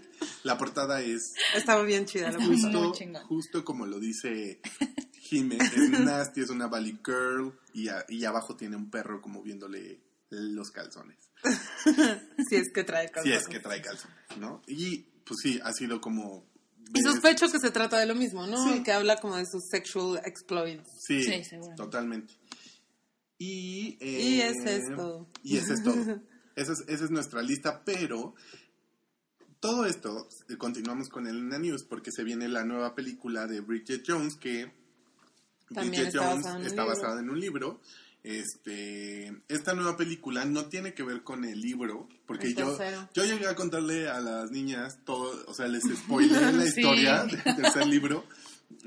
[0.45, 2.69] La portada es Estaba bien chida la Está música.
[2.71, 4.61] muy justo, justo como lo dice
[5.21, 9.43] Jime, es nasty, es una valley girl y, a- y abajo tiene un perro como
[9.43, 11.19] viéndole los calzones.
[12.49, 13.43] Si es que trae Si calzones.
[13.43, 14.63] es que trae calzones, ¿no?
[14.67, 16.47] Y pues sí, ha sido como...
[16.93, 18.73] Y sospecho que se trata de lo mismo, ¿no?
[18.73, 18.83] Sí.
[18.83, 20.89] Que habla como de sus sexual exploits.
[20.99, 21.75] Sí, Sí, seguro.
[21.77, 22.35] totalmente.
[23.39, 24.57] Y, eh, Y es
[24.97, 25.29] todo.
[25.43, 26.21] Y es todo.
[26.57, 28.35] Esa es, esa es nuestra lista, pero
[29.61, 33.61] todo esto, eh, continuamos con el Elena News porque se viene la nueva película de
[33.61, 34.73] Bridget Jones que
[35.73, 36.87] También Bridget está Jones basada está libro.
[37.01, 37.81] basada en un libro.
[38.25, 42.77] Este, esta nueva película no tiene que ver con el libro, porque El yo,
[43.15, 46.81] yo llegué a contarle a las niñas todo, o sea, les spoileé la Sí.
[46.81, 48.25] historia del tercer libro,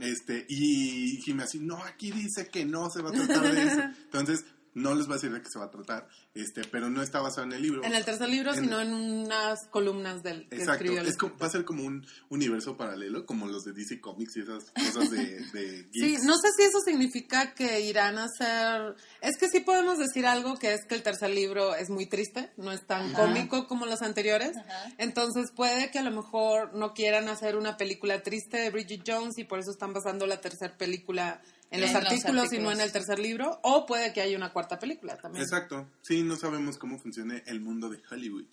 [0.01, 3.79] este, y Jimmy así, no, aquí dice que no se va a tratar de eso.
[4.05, 4.43] Entonces,
[4.77, 7.19] no les voy a decir de qué se va a tratar, este, pero no está
[7.19, 7.83] basado en el libro.
[7.83, 11.17] En el tercer libro, En- sino en unas columnas del que Exacto, escribió el es
[11.17, 14.71] como- va a ser como un universo paralelo, como los de DC Comics y esas
[14.71, 18.95] cosas de, de Sí, no sé si eso significa que irán a hacer...
[19.21, 22.51] Es que sí podemos decir algo, que es que el tercer libro es muy triste,
[22.57, 23.23] no es tan Ajá.
[23.23, 24.55] cómico como los anteriores.
[24.55, 24.91] Ajá.
[24.99, 29.37] Entonces puede que a lo mejor no quieran hacer una película triste de Bridget Jones
[29.39, 32.71] y por eso están basando la tercera película en los En los artículos y no
[32.71, 33.59] en el tercer libro.
[33.63, 35.43] O puede que haya una cuarta película también.
[35.43, 38.45] Exacto, sí, no sabemos cómo funciona el mundo de Hollywood,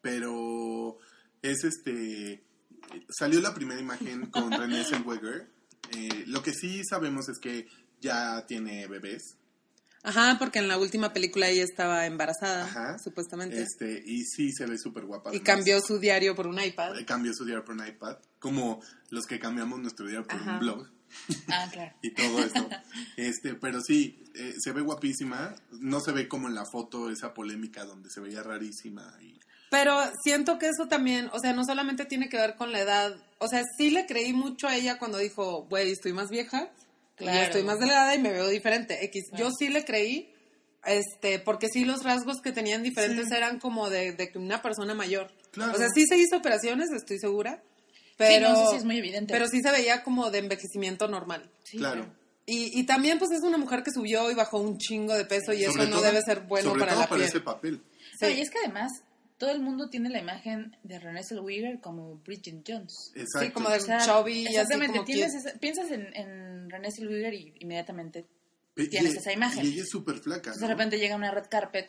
[0.00, 0.98] pero
[1.42, 2.42] es este,
[3.08, 5.48] salió la primera imagen con Renée Zellweger,
[5.96, 7.66] eh, lo que sí sabemos es que
[8.00, 9.36] ya tiene bebés,
[10.02, 12.98] Ajá, porque en la última película ella estaba embarazada, Ajá.
[12.98, 13.60] supuestamente.
[13.60, 15.34] este, y sí se ve súper guapa.
[15.34, 16.98] y cambió su diario por un iPad.
[16.98, 18.80] Eh, cambió su diario por un iPad, como
[19.10, 20.52] los que cambiamos nuestro diario por Ajá.
[20.54, 20.88] un blog.
[21.48, 21.92] Ah, claro.
[22.02, 22.68] y todo eso.
[23.16, 25.54] Este, pero sí, eh, se ve guapísima.
[25.72, 29.14] No se ve como en la foto esa polémica donde se veía rarísima.
[29.20, 29.38] Y,
[29.70, 33.16] Pero siento que eso también, o sea, no solamente tiene que ver con la edad.
[33.38, 36.70] O sea, sí le creí mucho a ella cuando dijo, güey, estoy más vieja,
[37.18, 37.42] y Claro.
[37.42, 39.04] estoy más delgada y me veo diferente.
[39.04, 39.24] X.
[39.30, 39.44] Claro.
[39.44, 40.32] Yo sí le creí,
[40.86, 43.34] este, porque sí los rasgos que tenían diferentes Sí.
[43.34, 45.30] eran como de, de que una persona mayor.
[45.52, 45.72] Claro.
[45.72, 47.62] O sea, sí se hizo operaciones, estoy segura.
[48.28, 49.32] Pero, sí, no, sí, sí, es muy evidente.
[49.32, 51.50] Pero sí se veía como de envejecimiento normal.
[51.64, 52.06] Sí, claro.
[52.46, 55.52] Y, y también, pues, es una mujer que subió y bajó un chingo de peso
[55.52, 57.28] y eso no debe ser bueno sobre para todo la para piel.
[57.28, 57.82] ese papel.
[58.18, 58.24] Sí.
[58.26, 58.90] No, y es que además
[59.38, 63.12] todo el mundo tiene la imagen de Renée Zellweger como Bridget Jones.
[63.14, 63.46] Exacto.
[63.46, 66.90] Sí, como de O sea, chubby y así exactamente, como esa- piensas en, en Renée
[66.92, 68.26] Zellweger y inmediatamente
[68.76, 69.64] Y- tienes y- esa imagen.
[69.64, 70.50] Y ella es súper flaca.
[70.50, 71.88] Entonces, de repente llega una red carpet.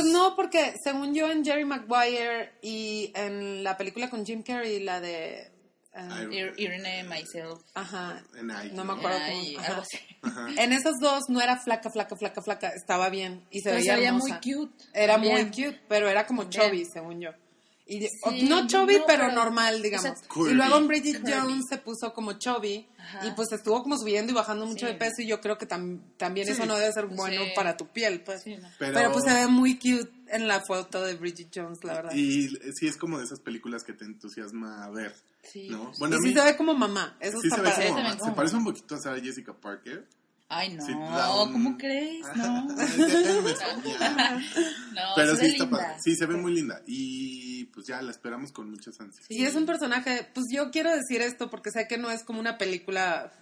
[0.00, 4.80] Pues no, porque según yo en Jerry Maguire y en la película con Jim Carrey,
[4.80, 5.50] la de...
[5.94, 7.60] ah, Ay, Ir- Irene, myself.
[7.74, 8.22] ajá,
[8.72, 9.58] no me acuerdo cómo.
[9.60, 9.66] ajá.
[9.68, 9.98] algo así.
[10.22, 10.48] Ajá.
[10.56, 13.92] En esos dos no era flaca, flaca, flaca, flaca, estaba bien y se Pero veía
[13.92, 14.40] se veía hermosa.
[14.44, 14.84] muy cute.
[14.92, 15.34] Era también.
[15.34, 16.62] muy cute, pero era como También.
[16.70, 17.30] chubby, según yo.
[17.86, 20.10] Y, Sí, no chubby, no, pero pero- normal, digamos.
[20.10, 20.52] o sea, Curvy.
[20.52, 21.32] y luego en Bridget Curvy.
[21.34, 23.26] Jones se puso como chubby Ajá.
[23.26, 24.92] y pues estuvo como subiendo y bajando mucho Sí.
[24.92, 26.54] de peso y yo creo que tam- también Sí.
[26.54, 27.50] eso no debe ser bueno Sí.
[27.54, 28.42] para tu piel, pues.
[28.42, 28.66] Sí, no.
[28.78, 32.12] Pero, Pero, pues se ve muy cute en la foto de Bridget Jones, la verdad.
[32.14, 35.92] Y, Y sí es como de esas películas que te entusiasma ver, Sí, ¿no?
[35.98, 38.04] Bueno, a sí mí se ve como mamá, eso sí está se ve como, Sí,
[38.06, 40.08] se ve como- se parece un poquito a Sarah Jessica Parker.
[40.56, 42.24] Ay, no, Sí, un- ¿cómo crees?
[42.36, 42.68] No.
[44.94, 45.78] No, Pero sí está linda.
[45.78, 45.96] padre.
[46.02, 46.80] Sí, se ve muy linda.
[46.86, 49.26] Y pues ya la esperamos con muchas ansias.
[49.28, 52.38] Y es un personaje, pues yo quiero decir esto porque sé que no es como
[52.40, 53.32] una película,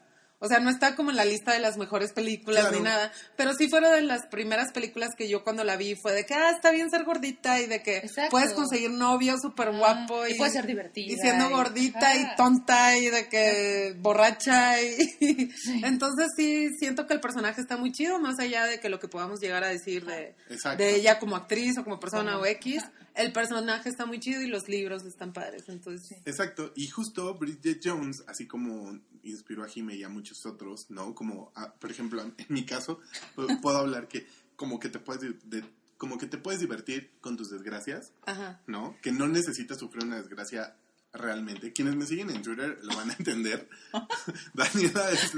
[0.42, 2.76] o sea, no está como en la lista de las mejores películas Claro.
[2.76, 6.12] ni nada, pero sí fueron de las primeras películas que yo cuando la vi fue
[6.12, 8.30] de que, ah, está bien ser gordita y de que Exacto.
[8.32, 12.26] puedes conseguir novio súper guapo Ah, y y, puede ser divertida Y siendo gordita y
[12.36, 15.50] tonta y de que borracha y...
[15.84, 19.08] Entonces sí, siento que el personaje está muy chido, más allá de que lo que
[19.08, 20.34] podamos llegar a decir de,
[20.76, 22.40] de ella como actriz o como persona Ajá.
[22.40, 22.82] o X,
[23.14, 26.18] el personaje está muy chido y los libros están padres, entonces...
[26.24, 31.14] Exacto, y justo Bridget Jones, así como inspiró a Jime y a muchos otros, ¿no?
[31.14, 33.00] Como, ah, por ejemplo, en mi caso,
[33.36, 35.64] pu- puedo hablar que como que te puedes de-
[35.96, 38.60] como que te puedes divertir con tus desgracias, Ajá.
[38.66, 38.96] ¿no?
[39.02, 40.74] Que no necesitas sufrir una desgracia
[41.12, 41.72] realmente.
[41.72, 43.68] Quienes me siguen en Twitter lo van a entender.
[44.54, 45.32] Daniela es,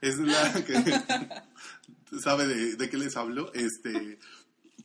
[0.00, 3.52] es la que sabe de, de qué les hablo.
[3.54, 4.18] Este,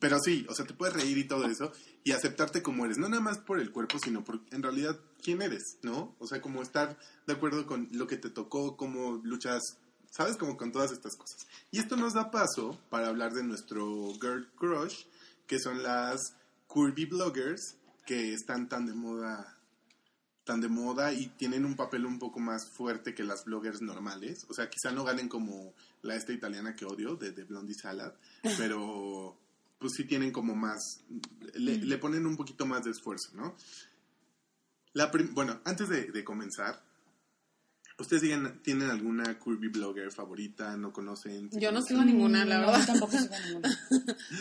[0.04, 1.72] pero sí, o sea, te puedes reír y todo eso
[2.04, 5.42] y aceptarte como eres, no nada más por el cuerpo, sino por en realidad quién
[5.42, 6.14] eres, ¿no?
[6.20, 9.62] O sea, como estar de acuerdo con lo que te tocó, cómo luchas,
[10.12, 10.36] ¿sabes?
[10.36, 11.48] Como con todas estas cosas.
[11.72, 15.06] Y esto nos da paso para hablar de nuestro girl crush,
[15.48, 16.36] que son las
[16.68, 19.58] curvy bloggers que están tan de moda
[20.44, 24.46] tan de moda y tienen un papel un poco más fuerte que las bloggers normales.
[24.50, 28.12] O sea, quizá no ganen como la esta italiana que odio, de, de Blondie Salad,
[28.58, 29.38] pero
[29.84, 31.02] pues sí tienen como más,
[31.56, 33.54] le, le ponen un poquito más de esfuerzo, ¿no?
[34.94, 36.82] La bueno, antes de, de comenzar,
[38.00, 40.78] ¿ustedes digan, tienen alguna curvy blogger favorita?
[40.78, 41.50] ¿No conocen?
[41.52, 42.80] Yo no sigo ninguna, la No, verdad.
[42.80, 43.80] yo tampoco sigo ninguna.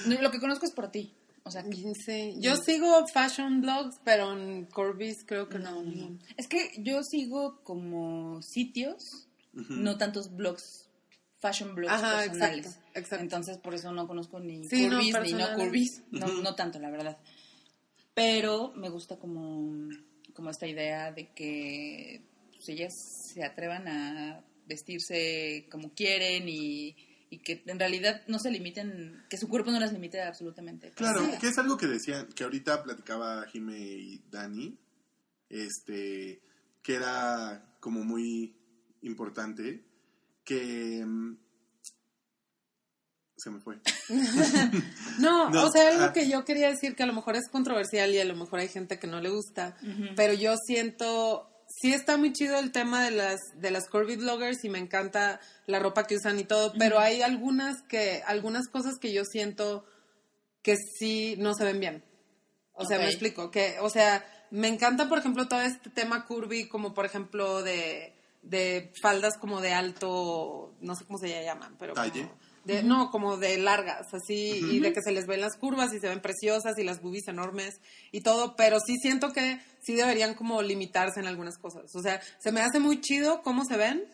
[0.07, 1.13] No, Lo que conozco es por ti.
[1.43, 1.65] O sea,
[2.07, 2.37] Sí.
[2.39, 5.83] Yo sigo fashion blogs, pero en Corbis creo que no.
[5.83, 6.19] no, no.
[6.37, 9.73] Es que yo sigo como sitios, Ujú.
[9.75, 10.82] no tantos blogs,
[11.43, 12.67] fashion blogs Ajá, personales.
[12.67, 13.23] exacto, exacto.
[13.25, 16.03] Entonces, por eso no conozco ni Sí, no, curvis ni no curvis.
[16.13, 17.19] No, no tanto, la verdad.
[18.15, 19.89] Pero me gusta como,
[20.35, 22.23] como esta idea de que
[22.55, 22.95] pues, ellas
[23.35, 26.95] se atrevan a vestirse como quieren y,
[27.31, 30.91] y que en realidad no se limiten, que su cuerpo no las limite absolutamente.
[30.93, 31.39] Claro, Sí.
[31.41, 34.79] que es algo que decían, que ahorita platicaba Jime y Dani,
[35.49, 36.41] este,
[36.83, 38.55] que era como muy
[39.03, 39.85] importante,
[40.45, 41.37] que mm,
[43.43, 43.81] se me fue.
[45.19, 46.13] No, No, o sea, algo ah.
[46.13, 48.69] que yo quería decir que a lo mejor es controversial y a lo mejor hay
[48.69, 49.77] gente que no le gusta,
[50.17, 51.51] pero yo siento,
[51.81, 55.41] sí está muy chido el tema de las de las curvy bloggers y me encanta
[55.67, 59.85] la ropa que usan y todo, pero hay algunas que algunas cosas que yo siento
[60.63, 62.05] que sí no se ven bien.
[62.75, 66.69] O sea, me explico, que o sea, me encanta por ejemplo todo este tema curvy
[66.69, 71.95] como por ejemplo de de faldas como de alto, no sé cómo se llaman, pero
[72.65, 75.99] de, no, como de largas, así, y de que se les ven las curvas y
[75.99, 77.81] se ven preciosas y las boobies enormes
[78.13, 81.93] y todo, pero sí siento que sí deberían como limitarse en algunas cosas.
[81.97, 84.05] O sea, se me hace muy chido cómo se ven,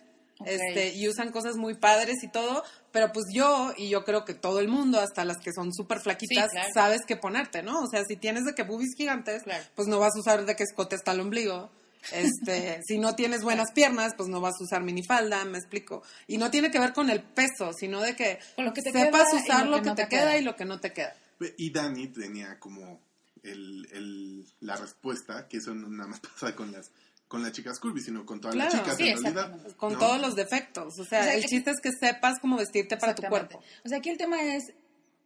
[0.46, 2.62] este, y usan cosas muy padres y todo,
[2.92, 6.00] pero pues yo, y yo creo que todo el mundo, hasta las que son súper
[6.00, 6.68] flaquitas, Sí, claro.
[6.72, 7.80] sabes qué ponerte, ¿no?
[7.82, 9.64] O sea, si tienes de que boobies gigantes, Claro.
[9.74, 11.70] pues no vas a usar de que escote hasta el ombligo.
[12.12, 16.02] Este, si no tienes buenas piernas, pues no vas a usar minifalda, me explico.
[16.26, 18.92] Y no tiene que ver con el peso, sino de que, Con lo que te
[18.92, 20.38] sepas queda usar lo lo que no te, te queda, queda.
[20.38, 21.14] y lo que no te queda.
[21.56, 23.00] Y Dani tenía como
[23.42, 26.90] el, el- la respuesta, que eso no nada más pasa con las
[27.28, 29.54] con las chicas curvy, sino con todas las chicas Sí, en realidad.
[29.76, 29.98] Con ¿no?
[29.98, 30.98] todos los defectos.
[30.98, 33.62] O sea, O sea, el que- chiste es que sepas cómo vestirte para tu cuerpo.
[33.84, 34.72] O sea, aquí el tema es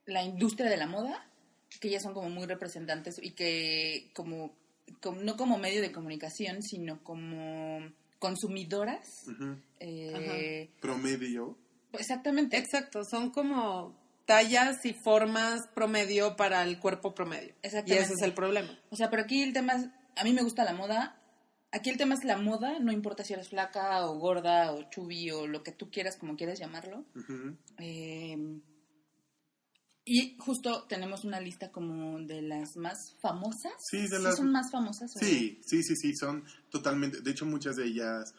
[0.07, 1.25] la industria de la moda,
[1.81, 4.53] que ya son como muy representantes y que como-
[5.23, 7.81] no como medio de comunicación, sino como
[8.19, 9.25] consumidoras.
[9.29, 9.57] Ujú.
[9.81, 11.57] eh, Promedio.
[11.93, 12.57] exactamente.
[12.57, 17.55] Exacto, son como tallas y formas promedio para el cuerpo promedio.
[17.63, 18.05] Y Exactamente.
[18.05, 18.79] ese es el problema.
[18.91, 21.19] O sea, pero aquí el tema es, a mí me gusta la moda.
[21.75, 25.31] Aquí el tema es la moda, no importa si eres flaca o gorda o chubby
[25.31, 27.05] o lo que tú quieras, como quieras llamarlo.
[27.79, 28.37] Eh,
[30.05, 33.73] Y justo tenemos una lista como de las más famosas.
[33.79, 35.13] Sí, de las- son más famosas.
[35.13, 38.35] Sí, sí, sí, sí, son totalmente, de hecho muchas de ellas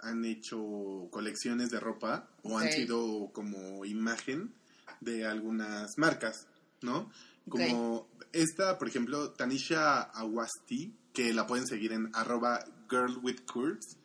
[0.00, 4.52] han hecho colecciones de ropa o han sido como imagen
[5.00, 6.46] de algunas marcas,
[6.82, 7.10] ¿no?
[7.48, 13.96] Como esta, por ejemplo, Tanisha Awasti, que la pueden seguir en arroba girl with curves.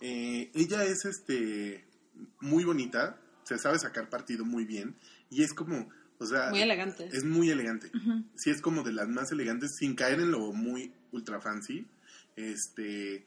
[0.00, 1.84] Eh, ella es este
[2.40, 4.96] muy bonita, se sabe sacar partido muy bien
[5.30, 7.08] y es como, o sea, Muy elegante.
[7.12, 7.90] es muy elegante.
[8.36, 11.86] Sí, es como de las más elegantes, sin caer en lo muy ultra fancy.
[12.36, 13.26] Este.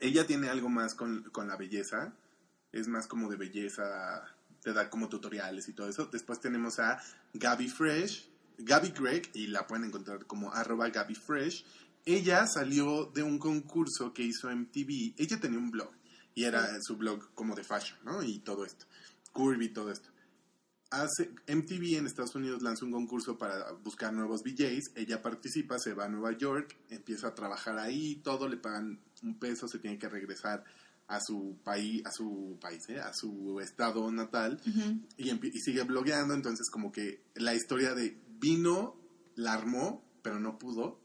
[0.00, 2.14] Ella tiene algo más con, con la belleza.
[2.72, 4.24] Es más como de belleza.
[4.62, 6.06] Te da como tutoriales y todo eso.
[6.06, 7.00] Después tenemos a
[7.34, 8.28] Gaby Fresh.
[8.58, 9.30] Gaby Gregg.
[9.34, 11.64] Y la pueden encontrar como arroba Gaby Fresh.
[12.06, 15.14] Ella salió de un concurso que hizo MTV.
[15.18, 15.90] Ella tenía un blog.
[16.34, 18.22] Y era su blog como de fashion, ¿no?
[18.22, 18.86] Y todo esto.
[19.32, 20.08] Curvy y todo esto
[20.90, 25.94] hace MTV en Estados Unidos lanza un concurso para buscar nuevos VJs, ella participa, se
[25.94, 29.98] va a Nueva York, empieza a trabajar ahí, todo le pagan un peso, se tiene
[29.98, 30.64] que regresar
[31.06, 33.00] a su país, a su país, ¿eh?
[33.00, 34.60] a su estado natal
[35.16, 38.96] y sigue blogueando, entonces como que la historia de vino,
[39.34, 41.00] la armó, pero no pudo,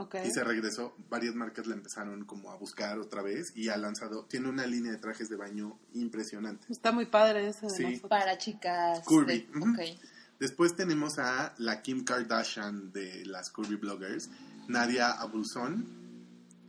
[0.00, 0.16] Ok.
[0.26, 4.24] y se regresó, varias marcas la empezaron como a buscar otra vez y ha lanzado,
[4.26, 6.66] tiene una línea de trajes de baño impresionante.
[6.70, 8.02] Está muy padre eso de Sí.
[8.08, 9.04] Para chicas.
[9.04, 9.98] Curvy, de-.
[10.38, 14.30] Después tenemos a la Kim Kardashian de las curvy bloggers,
[14.68, 15.86] Nadia Abulson,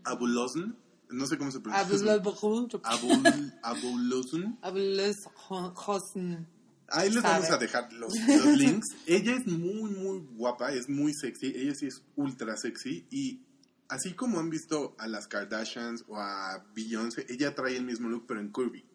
[0.04, 0.76] Abulosn,
[1.10, 1.88] no sé cómo se pronuncia.
[1.88, 6.50] Abul- Abul, Abulosn.
[6.92, 7.34] Ahí les Sabe.
[7.36, 8.88] vamos a dejar los, los links.
[9.06, 11.48] Ella es muy, muy guapa, es muy sexy.
[11.56, 13.06] Ella sí es ultra sexy.
[13.10, 13.42] Y
[13.90, 18.26] así como han visto a las Kardashians o a Beyoncé, ella trae el mismo look,
[18.28, 18.86] pero en curvy.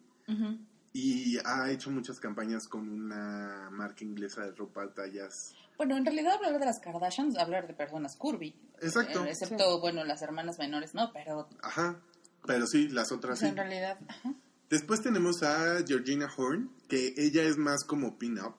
[0.93, 5.53] Y ha hecho muchas campañas con una marca inglesa de ropa tallas.
[5.77, 8.55] Bueno, en realidad hablar de las Kardashians, hablar de personas curvy.
[8.81, 9.23] Exacto.
[9.25, 11.11] Eh, excepto, bueno, las hermanas menores, ¿no?
[11.13, 12.01] Pero Ajá.
[12.45, 13.51] Pero sí, las o otras sea, sí.
[13.51, 14.33] en realidad, ajá.
[14.69, 18.55] Después tenemos a Georgina Horn, que ella es más como pin-up.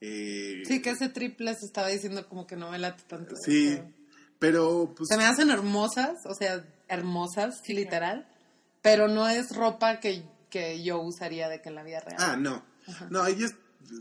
[0.00, 3.36] Eh, Sí, que ese triple se estaba diciendo como que no me late tanto.
[3.36, 3.92] Sí, Pero-
[4.38, 5.08] pero pues...
[5.08, 8.28] Se me hacen hermosas, o sea, hermosas, literal.
[8.82, 12.16] Pero no es ropa que, que yo usaría de que en la vida real.
[12.18, 12.64] Ah, no.
[13.08, 13.54] No, ellas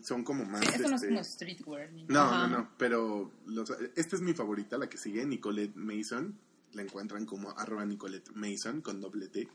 [0.03, 0.59] son como más...
[0.61, 1.91] Sí, esto no es este, como streetwear.
[1.93, 2.47] ni No, Ajá.
[2.47, 6.37] no, no, pero los- esta es mi favorita, la que sigue, Nicolette Mason.
[6.73, 9.47] La encuentran como arroba Nicolette Mason con doble T.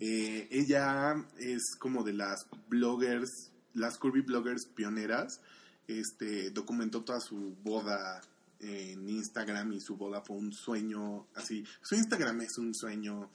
[0.00, 5.40] Eh, ella es como de las bloggers, las curvy bloggers pioneras.
[5.86, 8.20] Este, documentó toda su boda
[8.60, 11.64] en Instagram y su boda fue un sueño así.
[11.82, 13.30] Su Instagram es un sueño,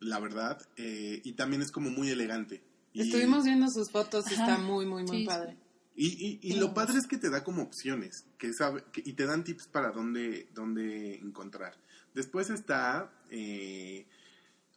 [0.00, 2.62] la verdad, eh, y también es como muy elegante.
[2.92, 5.56] Y- Estuvimos viendo sus fotos y está muy, muy, muy Sí, padre.
[5.94, 9.12] y, y, y lo padre es que te da como opciones que sabe, que- y
[9.12, 11.74] te dan tips para dónde, dónde encontrar.
[12.14, 14.06] Después está eh,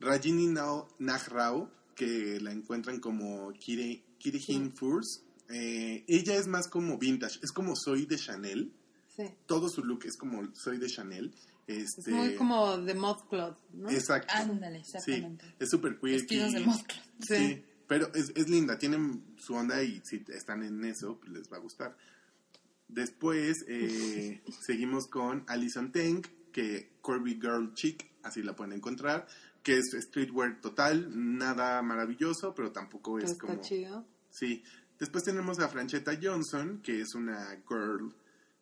[0.02, 5.24] Rajini Nao- Nagrao, que la encuentran como Kiri, Kirihin Furs.
[5.50, 8.72] Eh, ella es más como vintage, es como soy de Chanel.
[9.16, 9.24] Sí.
[9.46, 11.34] Todo su look es como soy de Chanel.
[11.68, 13.90] Es Este, muy como de mod cloth, ¿no?
[13.90, 14.34] Exacto.
[14.36, 15.46] Ándale, sí, exactamente.
[15.60, 16.20] es súper queer.
[16.22, 16.64] Vestidos de.
[16.64, 17.36] Sí.
[17.38, 21.52] Sí, pero es, es linda, tienen su onda y si están en eso, pues les
[21.52, 21.96] va a gustar.
[22.88, 29.28] Después eh, seguimos con Alison Teng, que Corby Girl Chic, así la pueden encontrar,
[29.64, 33.62] que es streetwear total, nada maravilloso, pero tampoco es está como...
[33.62, 34.06] chido.
[34.30, 34.64] Sí.
[35.00, 38.14] Después tenemos a Franchetta Johnson, que es una girl,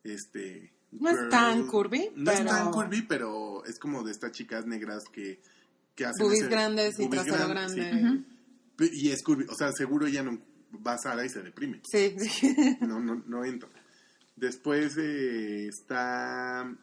[0.04, 0.74] este...
[0.92, 5.04] No es tan curvy, No es tan curvy, pero es como de estas chicas negras
[5.12, 5.40] que,
[5.96, 6.32] que hacen...
[6.32, 7.80] Ese- grandes y trasero gran- sí.
[7.80, 8.24] grande.
[8.94, 10.40] Y es curvy, o sea, seguro ella no
[10.86, 11.82] va a Sara y se deprime.
[11.92, 12.56] Sí, sí.
[12.82, 13.70] No, no, no entra.
[14.36, 16.74] Después eh, está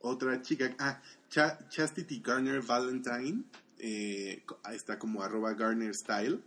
[0.00, 3.44] otra chica, ah, Cha- Chastity Garner Valentine,
[3.78, 6.42] eh, está como arroba Garner Style.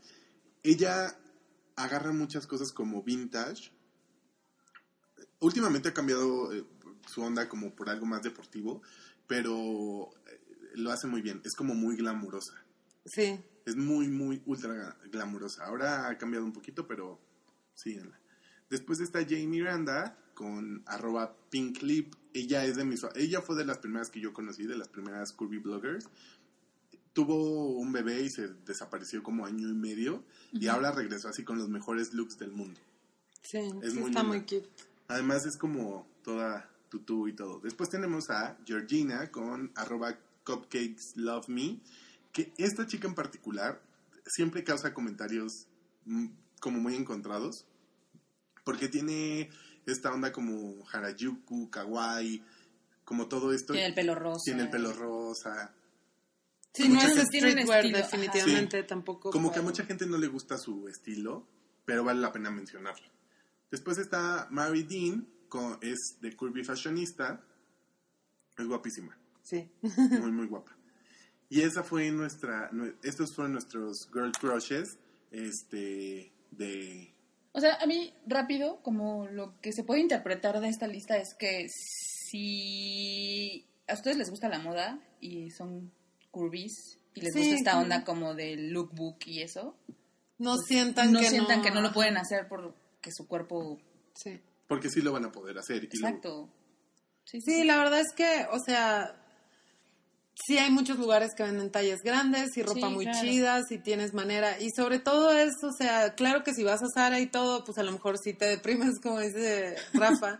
[0.63, 1.15] Ella
[1.75, 3.71] agarra muchas cosas como vintage.
[5.39, 6.65] Últimamente ha cambiado eh,
[7.07, 8.81] su onda como por algo más deportivo,
[9.27, 10.41] pero eh,
[10.75, 11.41] lo hace muy bien.
[11.45, 12.53] Es como muy glamurosa.
[13.05, 13.39] Sí.
[13.65, 15.65] Es muy, muy ultra glamurosa.
[15.65, 17.19] Ahora ha cambiado un poquito, pero
[17.73, 18.19] síguenla.
[18.69, 22.15] Después está Jane Miranda con arroba pinklip.
[22.33, 23.05] Ella es de mis...
[23.15, 26.07] Ella fue de las primeras que yo conocí, de las primeras curvy bloggers.
[27.11, 30.23] Tuvo un bebé y se desapareció como año y medio.
[30.53, 32.79] Y ahora regresó así con los mejores looks del mundo.
[33.41, 34.23] Sí, Es sí muy está linda.
[34.23, 34.69] muy cute.
[35.09, 37.59] Además es como toda tutú y todo.
[37.59, 41.81] Después tenemos a Georgina con arroba cupcakes love me.
[42.31, 43.81] Que esta chica en particular
[44.25, 45.67] siempre causa comentarios
[46.05, 46.27] mm,
[46.61, 47.65] como muy encontrados.
[48.63, 49.49] Porque tiene
[49.91, 52.43] esta onda como Harajuku, Kawaii,
[53.05, 53.73] como todo esto.
[53.73, 54.41] Tiene el pelo rosa.
[54.45, 55.73] Tiene el pelo rosa.
[56.73, 58.87] Sí, no es streetwear definitivamente Sí.
[58.87, 59.31] tampoco.
[59.31, 61.47] Como que a mucha gente no le gusta su estilo,
[61.85, 63.07] pero vale la pena mencionarlo.
[63.71, 67.43] Después está Mary Dean, con, es de Curvy Fashionista.
[68.57, 69.67] Es guapísima, Sí.
[69.81, 70.75] muy, muy guapa.
[71.49, 74.99] Y esa fue nuestra, nue- estos fueron nuestros girl crushes,
[75.31, 77.15] este, de...
[77.51, 81.33] O sea, a mí, rápido, como lo que se puede interpretar de esta lista es
[81.33, 85.91] que si a ustedes les gusta la moda y son
[86.31, 89.75] curvies y les Sí, gusta esta onda como del lookbook y eso,
[90.37, 91.63] No sientan no que sientan no.
[91.63, 93.79] que no lo pueden hacer porque su cuerpo...
[94.13, 94.39] Sí.
[94.67, 95.83] Porque sí lo van a poder hacer.
[95.83, 96.49] y lo- Exacto.
[97.25, 99.18] Sí, Sí, la verdad es que, o sea,
[100.45, 103.19] sí hay muchos lugares que venden tallas grandes y ropa Sí, muy claro.
[103.21, 104.59] chida, si tienes manera.
[104.59, 107.77] Y sobre todo es, o sea, claro que si vas a Sara y todo, pues
[107.77, 110.39] a lo mejor sí te deprimes, como dice Rafa.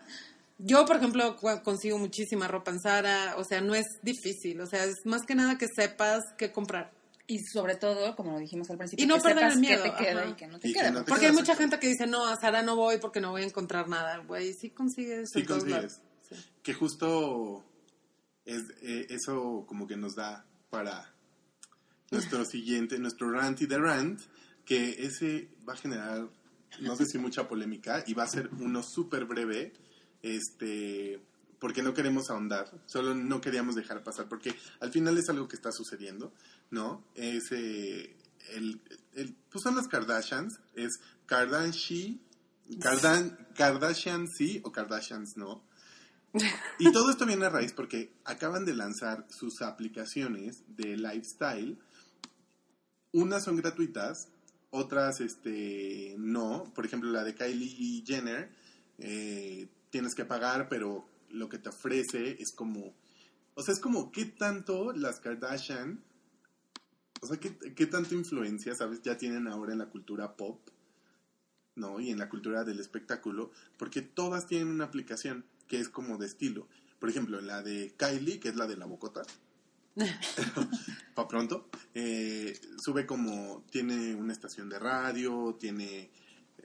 [0.57, 4.83] Yo, por ejemplo, consigo muchísima ropa en Sara, o sea, no es difícil, o sea,
[4.83, 6.91] es más que nada que sepas qué comprar.
[7.27, 9.83] Y sobre todo, como lo dijimos al principio, Y no que perder sepas el miedo,
[9.83, 10.91] qué te queda y qué no te Y que queda.
[10.91, 13.29] no te- Porque hay mucha gente que dice, no, a Sara no voy porque no
[13.29, 14.51] voy a encontrar nada, güey.
[14.53, 15.29] Sí consigues.
[15.31, 16.01] Sí consigues.
[16.27, 16.35] Sí.
[16.63, 17.63] Que justo
[18.45, 21.13] es, eh, eso como que nos da para
[22.11, 24.19] nuestro siguiente, nuestro rant y the rant,
[24.65, 26.29] que ese va a generar,
[26.81, 29.73] no sé si mucha polémica, y va a ser uno súper breve,
[30.21, 31.21] este,
[31.59, 35.55] porque no queremos ahondar, solo no queríamos dejar pasar, porque al final es algo que
[35.55, 36.33] está sucediendo,
[36.71, 37.03] ¿no?
[37.15, 38.15] Es, el,
[39.13, 42.21] el- pues son las Kardashians, es Kardashian,
[42.79, 45.63] Kardan, Kardashian sí o Kardashians no.
[46.77, 51.77] Y todo esto viene a raíz porque acaban de lanzar sus aplicaciones de lifestyle.
[53.11, 54.29] Unas son gratuitas,
[54.69, 56.71] otras este no.
[56.75, 58.51] Por ejemplo, la de Kylie Jenner
[58.99, 62.93] eh, tienes que pagar, pero lo que te ofrece es como,
[63.55, 66.03] o sea, es como qué tanto las Kardashian,
[67.21, 70.59] o sea, qué, qué tanta influencia, sabes, ya tienen ahora en la cultura pop.
[71.75, 71.99] ¿no?
[72.01, 76.25] Y en la cultura del espectáculo, porque todas tienen una aplicación que es como de
[76.25, 76.67] estilo.
[76.99, 79.21] Por ejemplo, la de Kylie, que es la de la bocota,
[81.15, 86.09] para pronto, eh, sube como, tiene una estación de radio, tiene,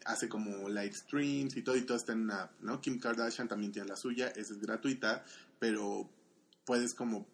[0.07, 2.81] hace como live streams y todo, y todo está en una app, ¿no?
[2.81, 5.25] Kim Kardashian también tiene la suya, esa es gratuita,
[5.61, 6.11] pero
[6.65, 7.29] puedes como,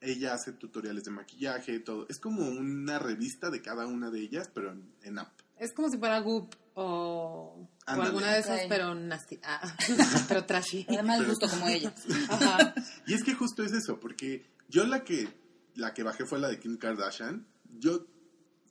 [0.00, 4.50] ella hace tutoriales de maquillaje, todo, es como una revista de cada una de ellas,
[4.52, 5.32] pero en, en app.
[5.56, 8.08] Es como si fuera Goop o, o Ándale.
[8.08, 8.66] alguna de esas, Ok.
[8.68, 9.38] pero nasty.
[9.42, 9.76] Ah,
[10.28, 10.84] pero trashy.
[10.84, 11.94] Para mal gusto como ella.
[12.28, 12.74] Ajá.
[13.06, 15.28] Y es que justo es eso, porque yo la que
[15.74, 17.46] la que bajé fue la de Kim Kardashian.
[17.78, 18.06] Yo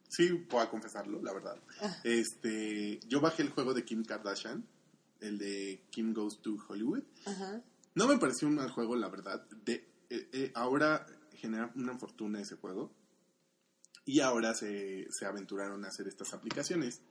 [0.10, 1.58] sí puedo confesarlo, la verdad.
[2.04, 4.66] Este, yo bajé el juego de Kim Kardashian,
[5.22, 7.04] el de Kim Goes to Hollywood.
[7.26, 7.62] Ajá.
[7.96, 9.48] No me pareció un mal juego, la verdad.
[9.66, 12.92] De, eh, eh, ahora genera una fortuna ese juego.
[14.06, 17.02] Y ahora se, se aventuraron a hacer estas aplicaciones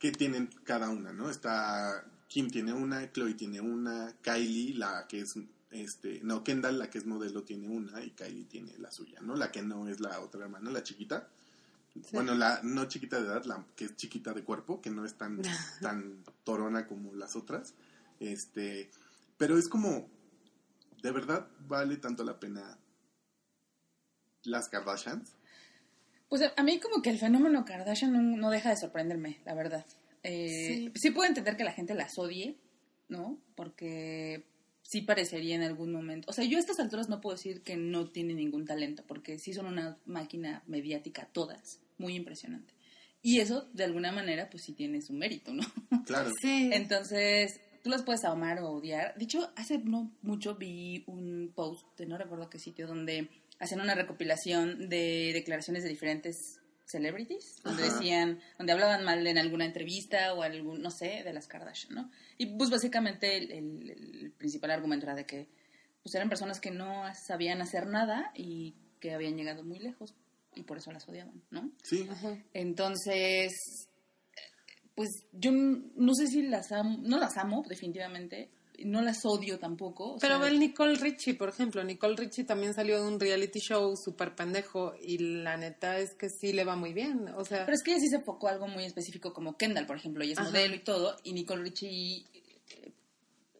[0.00, 1.30] que tienen cada una, ¿no?
[1.30, 5.34] Está Kim tiene una, Chloe tiene una, Kylie, la que es,
[5.70, 9.36] este, no, Kendall, la que es modelo, tiene una y Kylie tiene la suya, ¿no?
[9.36, 11.28] La que no es la otra hermana, la chiquita.
[12.12, 15.14] Bueno, la no chiquita de edad, la que es chiquita de cuerpo, que no es
[15.14, 15.42] tan,
[15.82, 17.74] tan torona como las otras.
[18.20, 18.90] Este,
[19.36, 20.08] pero es como,
[21.02, 22.78] ¿de verdad vale tanto la pena
[24.44, 25.32] las Kardashians?
[26.30, 29.52] Pues a, a mí como que el fenómeno Kardashian no, no deja de sorprenderme, la
[29.52, 29.84] verdad.
[30.22, 31.10] Eh, sí.
[31.10, 32.56] puedo entender que la gente las odie,
[33.08, 33.38] ¿no?
[33.54, 34.44] Porque
[34.82, 36.30] sí parecería en algún momento.
[36.30, 39.38] O sea, yo a estas alturas no puedo decir que no tienen ningún talento, porque
[39.38, 42.74] sí son una máquina mediática todas, muy impresionante.
[43.22, 45.62] Y eso, de alguna manera, pues sí tiene su mérito, ¿no?
[46.06, 46.30] Claro.
[46.40, 46.70] Sí.
[46.72, 49.14] Entonces, tú las puedes amar o odiar.
[49.16, 53.28] De hecho, hace no mucho vi un post, de no recuerdo qué sitio, donde
[53.60, 56.36] hacían una recopilación de declaraciones de diferentes
[56.86, 57.92] celebrities, donde Ajá.
[57.94, 62.10] decían, donde hablaban mal en alguna entrevista o algún, no sé, de las Kardashian, ¿no?
[62.36, 65.46] Y pues básicamente el, el- el principal argumento era de que
[66.02, 70.14] pues eran personas que no sabían hacer nada y que habían llegado muy lejos
[70.56, 71.70] y por eso las odiaban, ¿no?
[71.84, 72.08] Sí.
[72.10, 72.36] Ajá.
[72.54, 73.52] Entonces,
[74.94, 78.50] pues yo no sé si las amo, no las amo definitivamente,
[78.84, 80.12] no las odio tampoco.
[80.14, 81.82] o Pero sea, ve el Nicole Richie, por ejemplo.
[81.84, 86.28] Nicole Richie también salió de un reality show súper pendejo y la neta es que
[86.30, 87.28] sí le va muy bien.
[87.36, 89.96] O sea, Pero es que ella sí se enfocó algo muy específico como Kendall, por
[89.96, 90.48] ejemplo, ella es Ajá.
[90.50, 92.24] modelo y todo, y Nicole Richie
[92.70, 92.92] eh,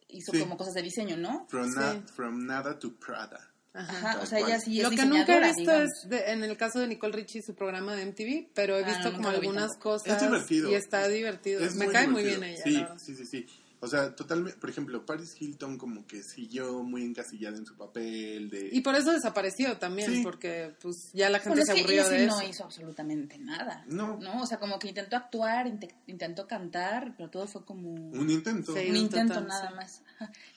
[0.09, 0.39] hizo Sí.
[0.39, 1.45] como cosas de diseño, ¿no?
[1.49, 1.79] From, Sí.
[1.79, 3.47] na- from nada to Prada.
[3.73, 4.19] ajá.
[4.21, 5.89] O sea, ella sí es Lo que nunca he visto digamos.
[6.03, 8.87] es, de- en el caso de Nicole Richie, su programa de MTV, pero he Ah,
[8.87, 10.69] visto no, como vi algunas cosas Es divertido.
[10.71, 11.61] y está divertido.
[11.63, 13.45] Es Me muy cae muy bien ella, sí, sí, sí.
[13.83, 18.49] O sea, totalmente, por ejemplo, Paris Hilton como que siguió muy encasillada en su papel
[18.51, 18.69] de...
[18.71, 20.21] Y por eso desapareció también, Sí.
[20.23, 22.49] porque pues ya la gente Bueno, es se que aburrió sí de no eso.
[22.49, 23.83] hizo absolutamente nada.
[23.87, 24.19] No.
[24.39, 28.29] O sea, como que intentó actuar, inte- intentó cantar, pero todo fue como un, Un
[28.29, 28.73] intento.
[28.75, 28.81] Sí.
[28.81, 29.75] intento total, nada sí.
[29.75, 30.03] más.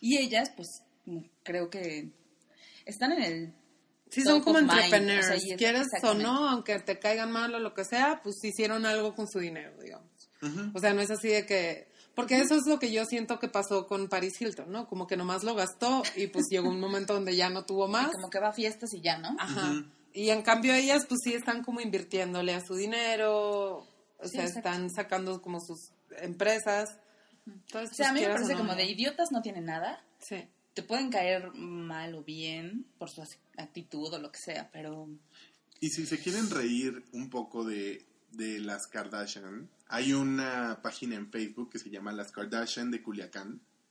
[0.02, 0.82] Y ellas, pues,
[1.42, 2.10] creo que
[2.84, 3.54] están en el...
[4.10, 5.30] Sí, son como entrepreneurs.
[5.30, 8.84] o sea, Quieres o no, aunque te caigan mal o lo que sea, pues hicieron
[8.86, 10.10] algo con su dinero, digamos.
[10.74, 11.93] O sea, no es así de que...
[12.14, 14.86] Porque eso es lo que yo siento que pasó con Paris Hilton, ¿no?
[14.88, 18.12] Como que nomás lo gastó y pues llegó un momento donde ya no tuvo más.
[18.12, 19.34] Como que va a fiestas y ya, ¿no?
[19.38, 19.84] Ajá.
[20.12, 23.88] Y en cambio ellas pues sí están como invirtiéndole a su dinero, o
[24.22, 24.68] Sí, sea, exacto.
[24.68, 25.90] están sacando como sus
[26.20, 26.98] empresas.
[27.46, 28.58] Entonces, O sea, a pues, mí me parece no.
[28.60, 30.02] como de idiotas no tienen nada.
[30.20, 30.46] Sí.
[30.72, 33.22] Te pueden caer mal o bien por su
[33.58, 35.08] actitud o lo que sea, pero...
[35.80, 41.30] Y si se quieren reír un poco de, de las Kardashian, hay una página en
[41.30, 43.60] Facebook que se llama Las Kardashian de Culiacán.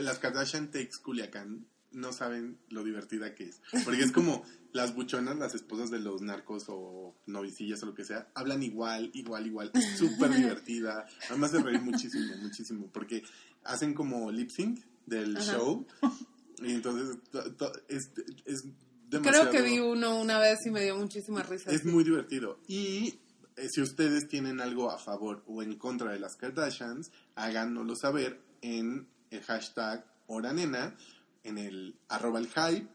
[0.00, 1.66] Las Kardashian Takes Culiacán.
[1.92, 3.60] No saben lo divertida que es.
[3.84, 8.04] Porque es como las buchonas, las esposas de los narcos o novicillas o lo que
[8.04, 9.72] sea, hablan igual, igual, igual.
[9.74, 11.06] Es súper divertida.
[11.28, 12.88] Además de reír muchísimo, muchísimo.
[12.92, 13.24] Porque
[13.64, 15.52] hacen como lip sync del Ajá.
[15.54, 15.84] show.
[16.62, 18.12] Y entonces to- to- es,
[18.44, 18.62] es
[19.08, 19.50] demasiado...
[19.50, 21.72] Creo que vi uno una vez y me dio muchísima risa.
[21.72, 22.60] Es muy divertido.
[22.68, 23.18] Y
[23.68, 29.08] si ustedes tienen algo a favor o en contra de las Kardashians, háganoslo saber en
[29.30, 30.96] el hashtag Horanena,
[31.44, 32.86] en el arroba el hype,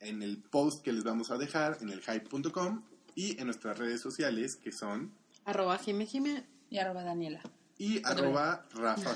[0.00, 2.82] en el post que les vamos a dejar en el hype.com
[3.14, 5.12] y en nuestras redes sociales que son
[5.44, 6.44] Arroba Jime Jime.
[6.70, 7.40] Y arroba Daniela.
[7.78, 9.14] y arroba Rafa.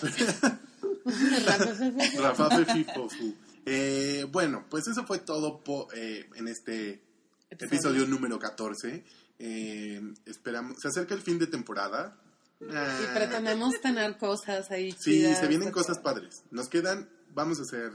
[2.19, 2.51] Rafa.
[2.64, 3.35] Fefifofu.
[3.64, 7.03] Eh, bueno, pues eso fue todo po- eh, en este
[7.51, 9.05] episodio número 14.
[9.39, 12.16] Eh, esperamos, se acerca el fin de temporada.
[12.70, 15.39] Ah, Y pretendemos tener cosas ahí sí, chidas.
[15.39, 16.43] se vienen cosas padres.
[16.51, 17.93] Nos quedan, vamos a ser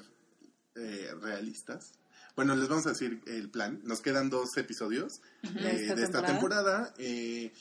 [0.76, 1.92] eh, realistas.
[2.36, 3.82] Bueno, les vamos a decir el plan.
[3.84, 6.94] Nos quedan dos episodios eh, De esta de esta temporada.
[6.94, 6.94] temporada.
[6.98, 7.52] Eh,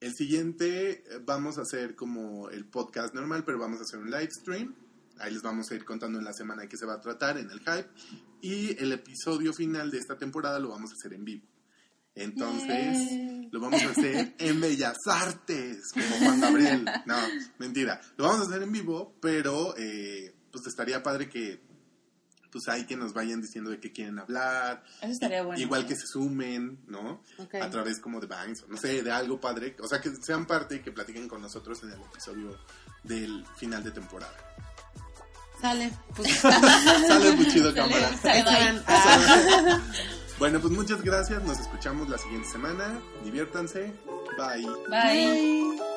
[0.00, 4.10] el siguiente eh, vamos a hacer como el podcast normal, pero vamos a hacer un
[4.10, 4.74] live stream.
[5.18, 7.38] Ahí les vamos a ir contando en la semana de qué se va a tratar
[7.38, 7.88] en el hype.
[8.40, 11.44] Y el episodio final de esta temporada lo vamos a hacer en vivo.
[12.18, 16.84] Entonces, lo vamos a hacer en Bellas Artes, como Juan Gabriel.
[17.06, 17.16] No,
[17.58, 18.00] mentira.
[18.16, 21.66] Lo vamos a hacer en vivo, pero eh, pues estaría padre que
[22.50, 24.82] pues ahí que nos vayan diciendo de qué quieren hablar.
[25.00, 25.60] Eso estaría bueno.
[25.60, 27.22] Igual que se sumen, ¿no?
[27.60, 29.76] A través como de Banks, o no sé, de algo padre.
[29.80, 32.58] O sea, que sean parte y que platiquen con nosotros en el episodio
[33.02, 34.34] del final de temporada.
[35.60, 35.90] Sale.
[36.16, 38.16] Pues, Sale muy chido, cámara.
[38.16, 38.44] sale,
[40.38, 41.42] Bueno, pues muchas gracias.
[41.44, 43.00] Nos escuchamos la siguiente semana.
[43.24, 43.92] Diviértanse.
[44.36, 44.66] Bye.
[44.88, 45.26] Bye.
[45.78, 45.87] Bye.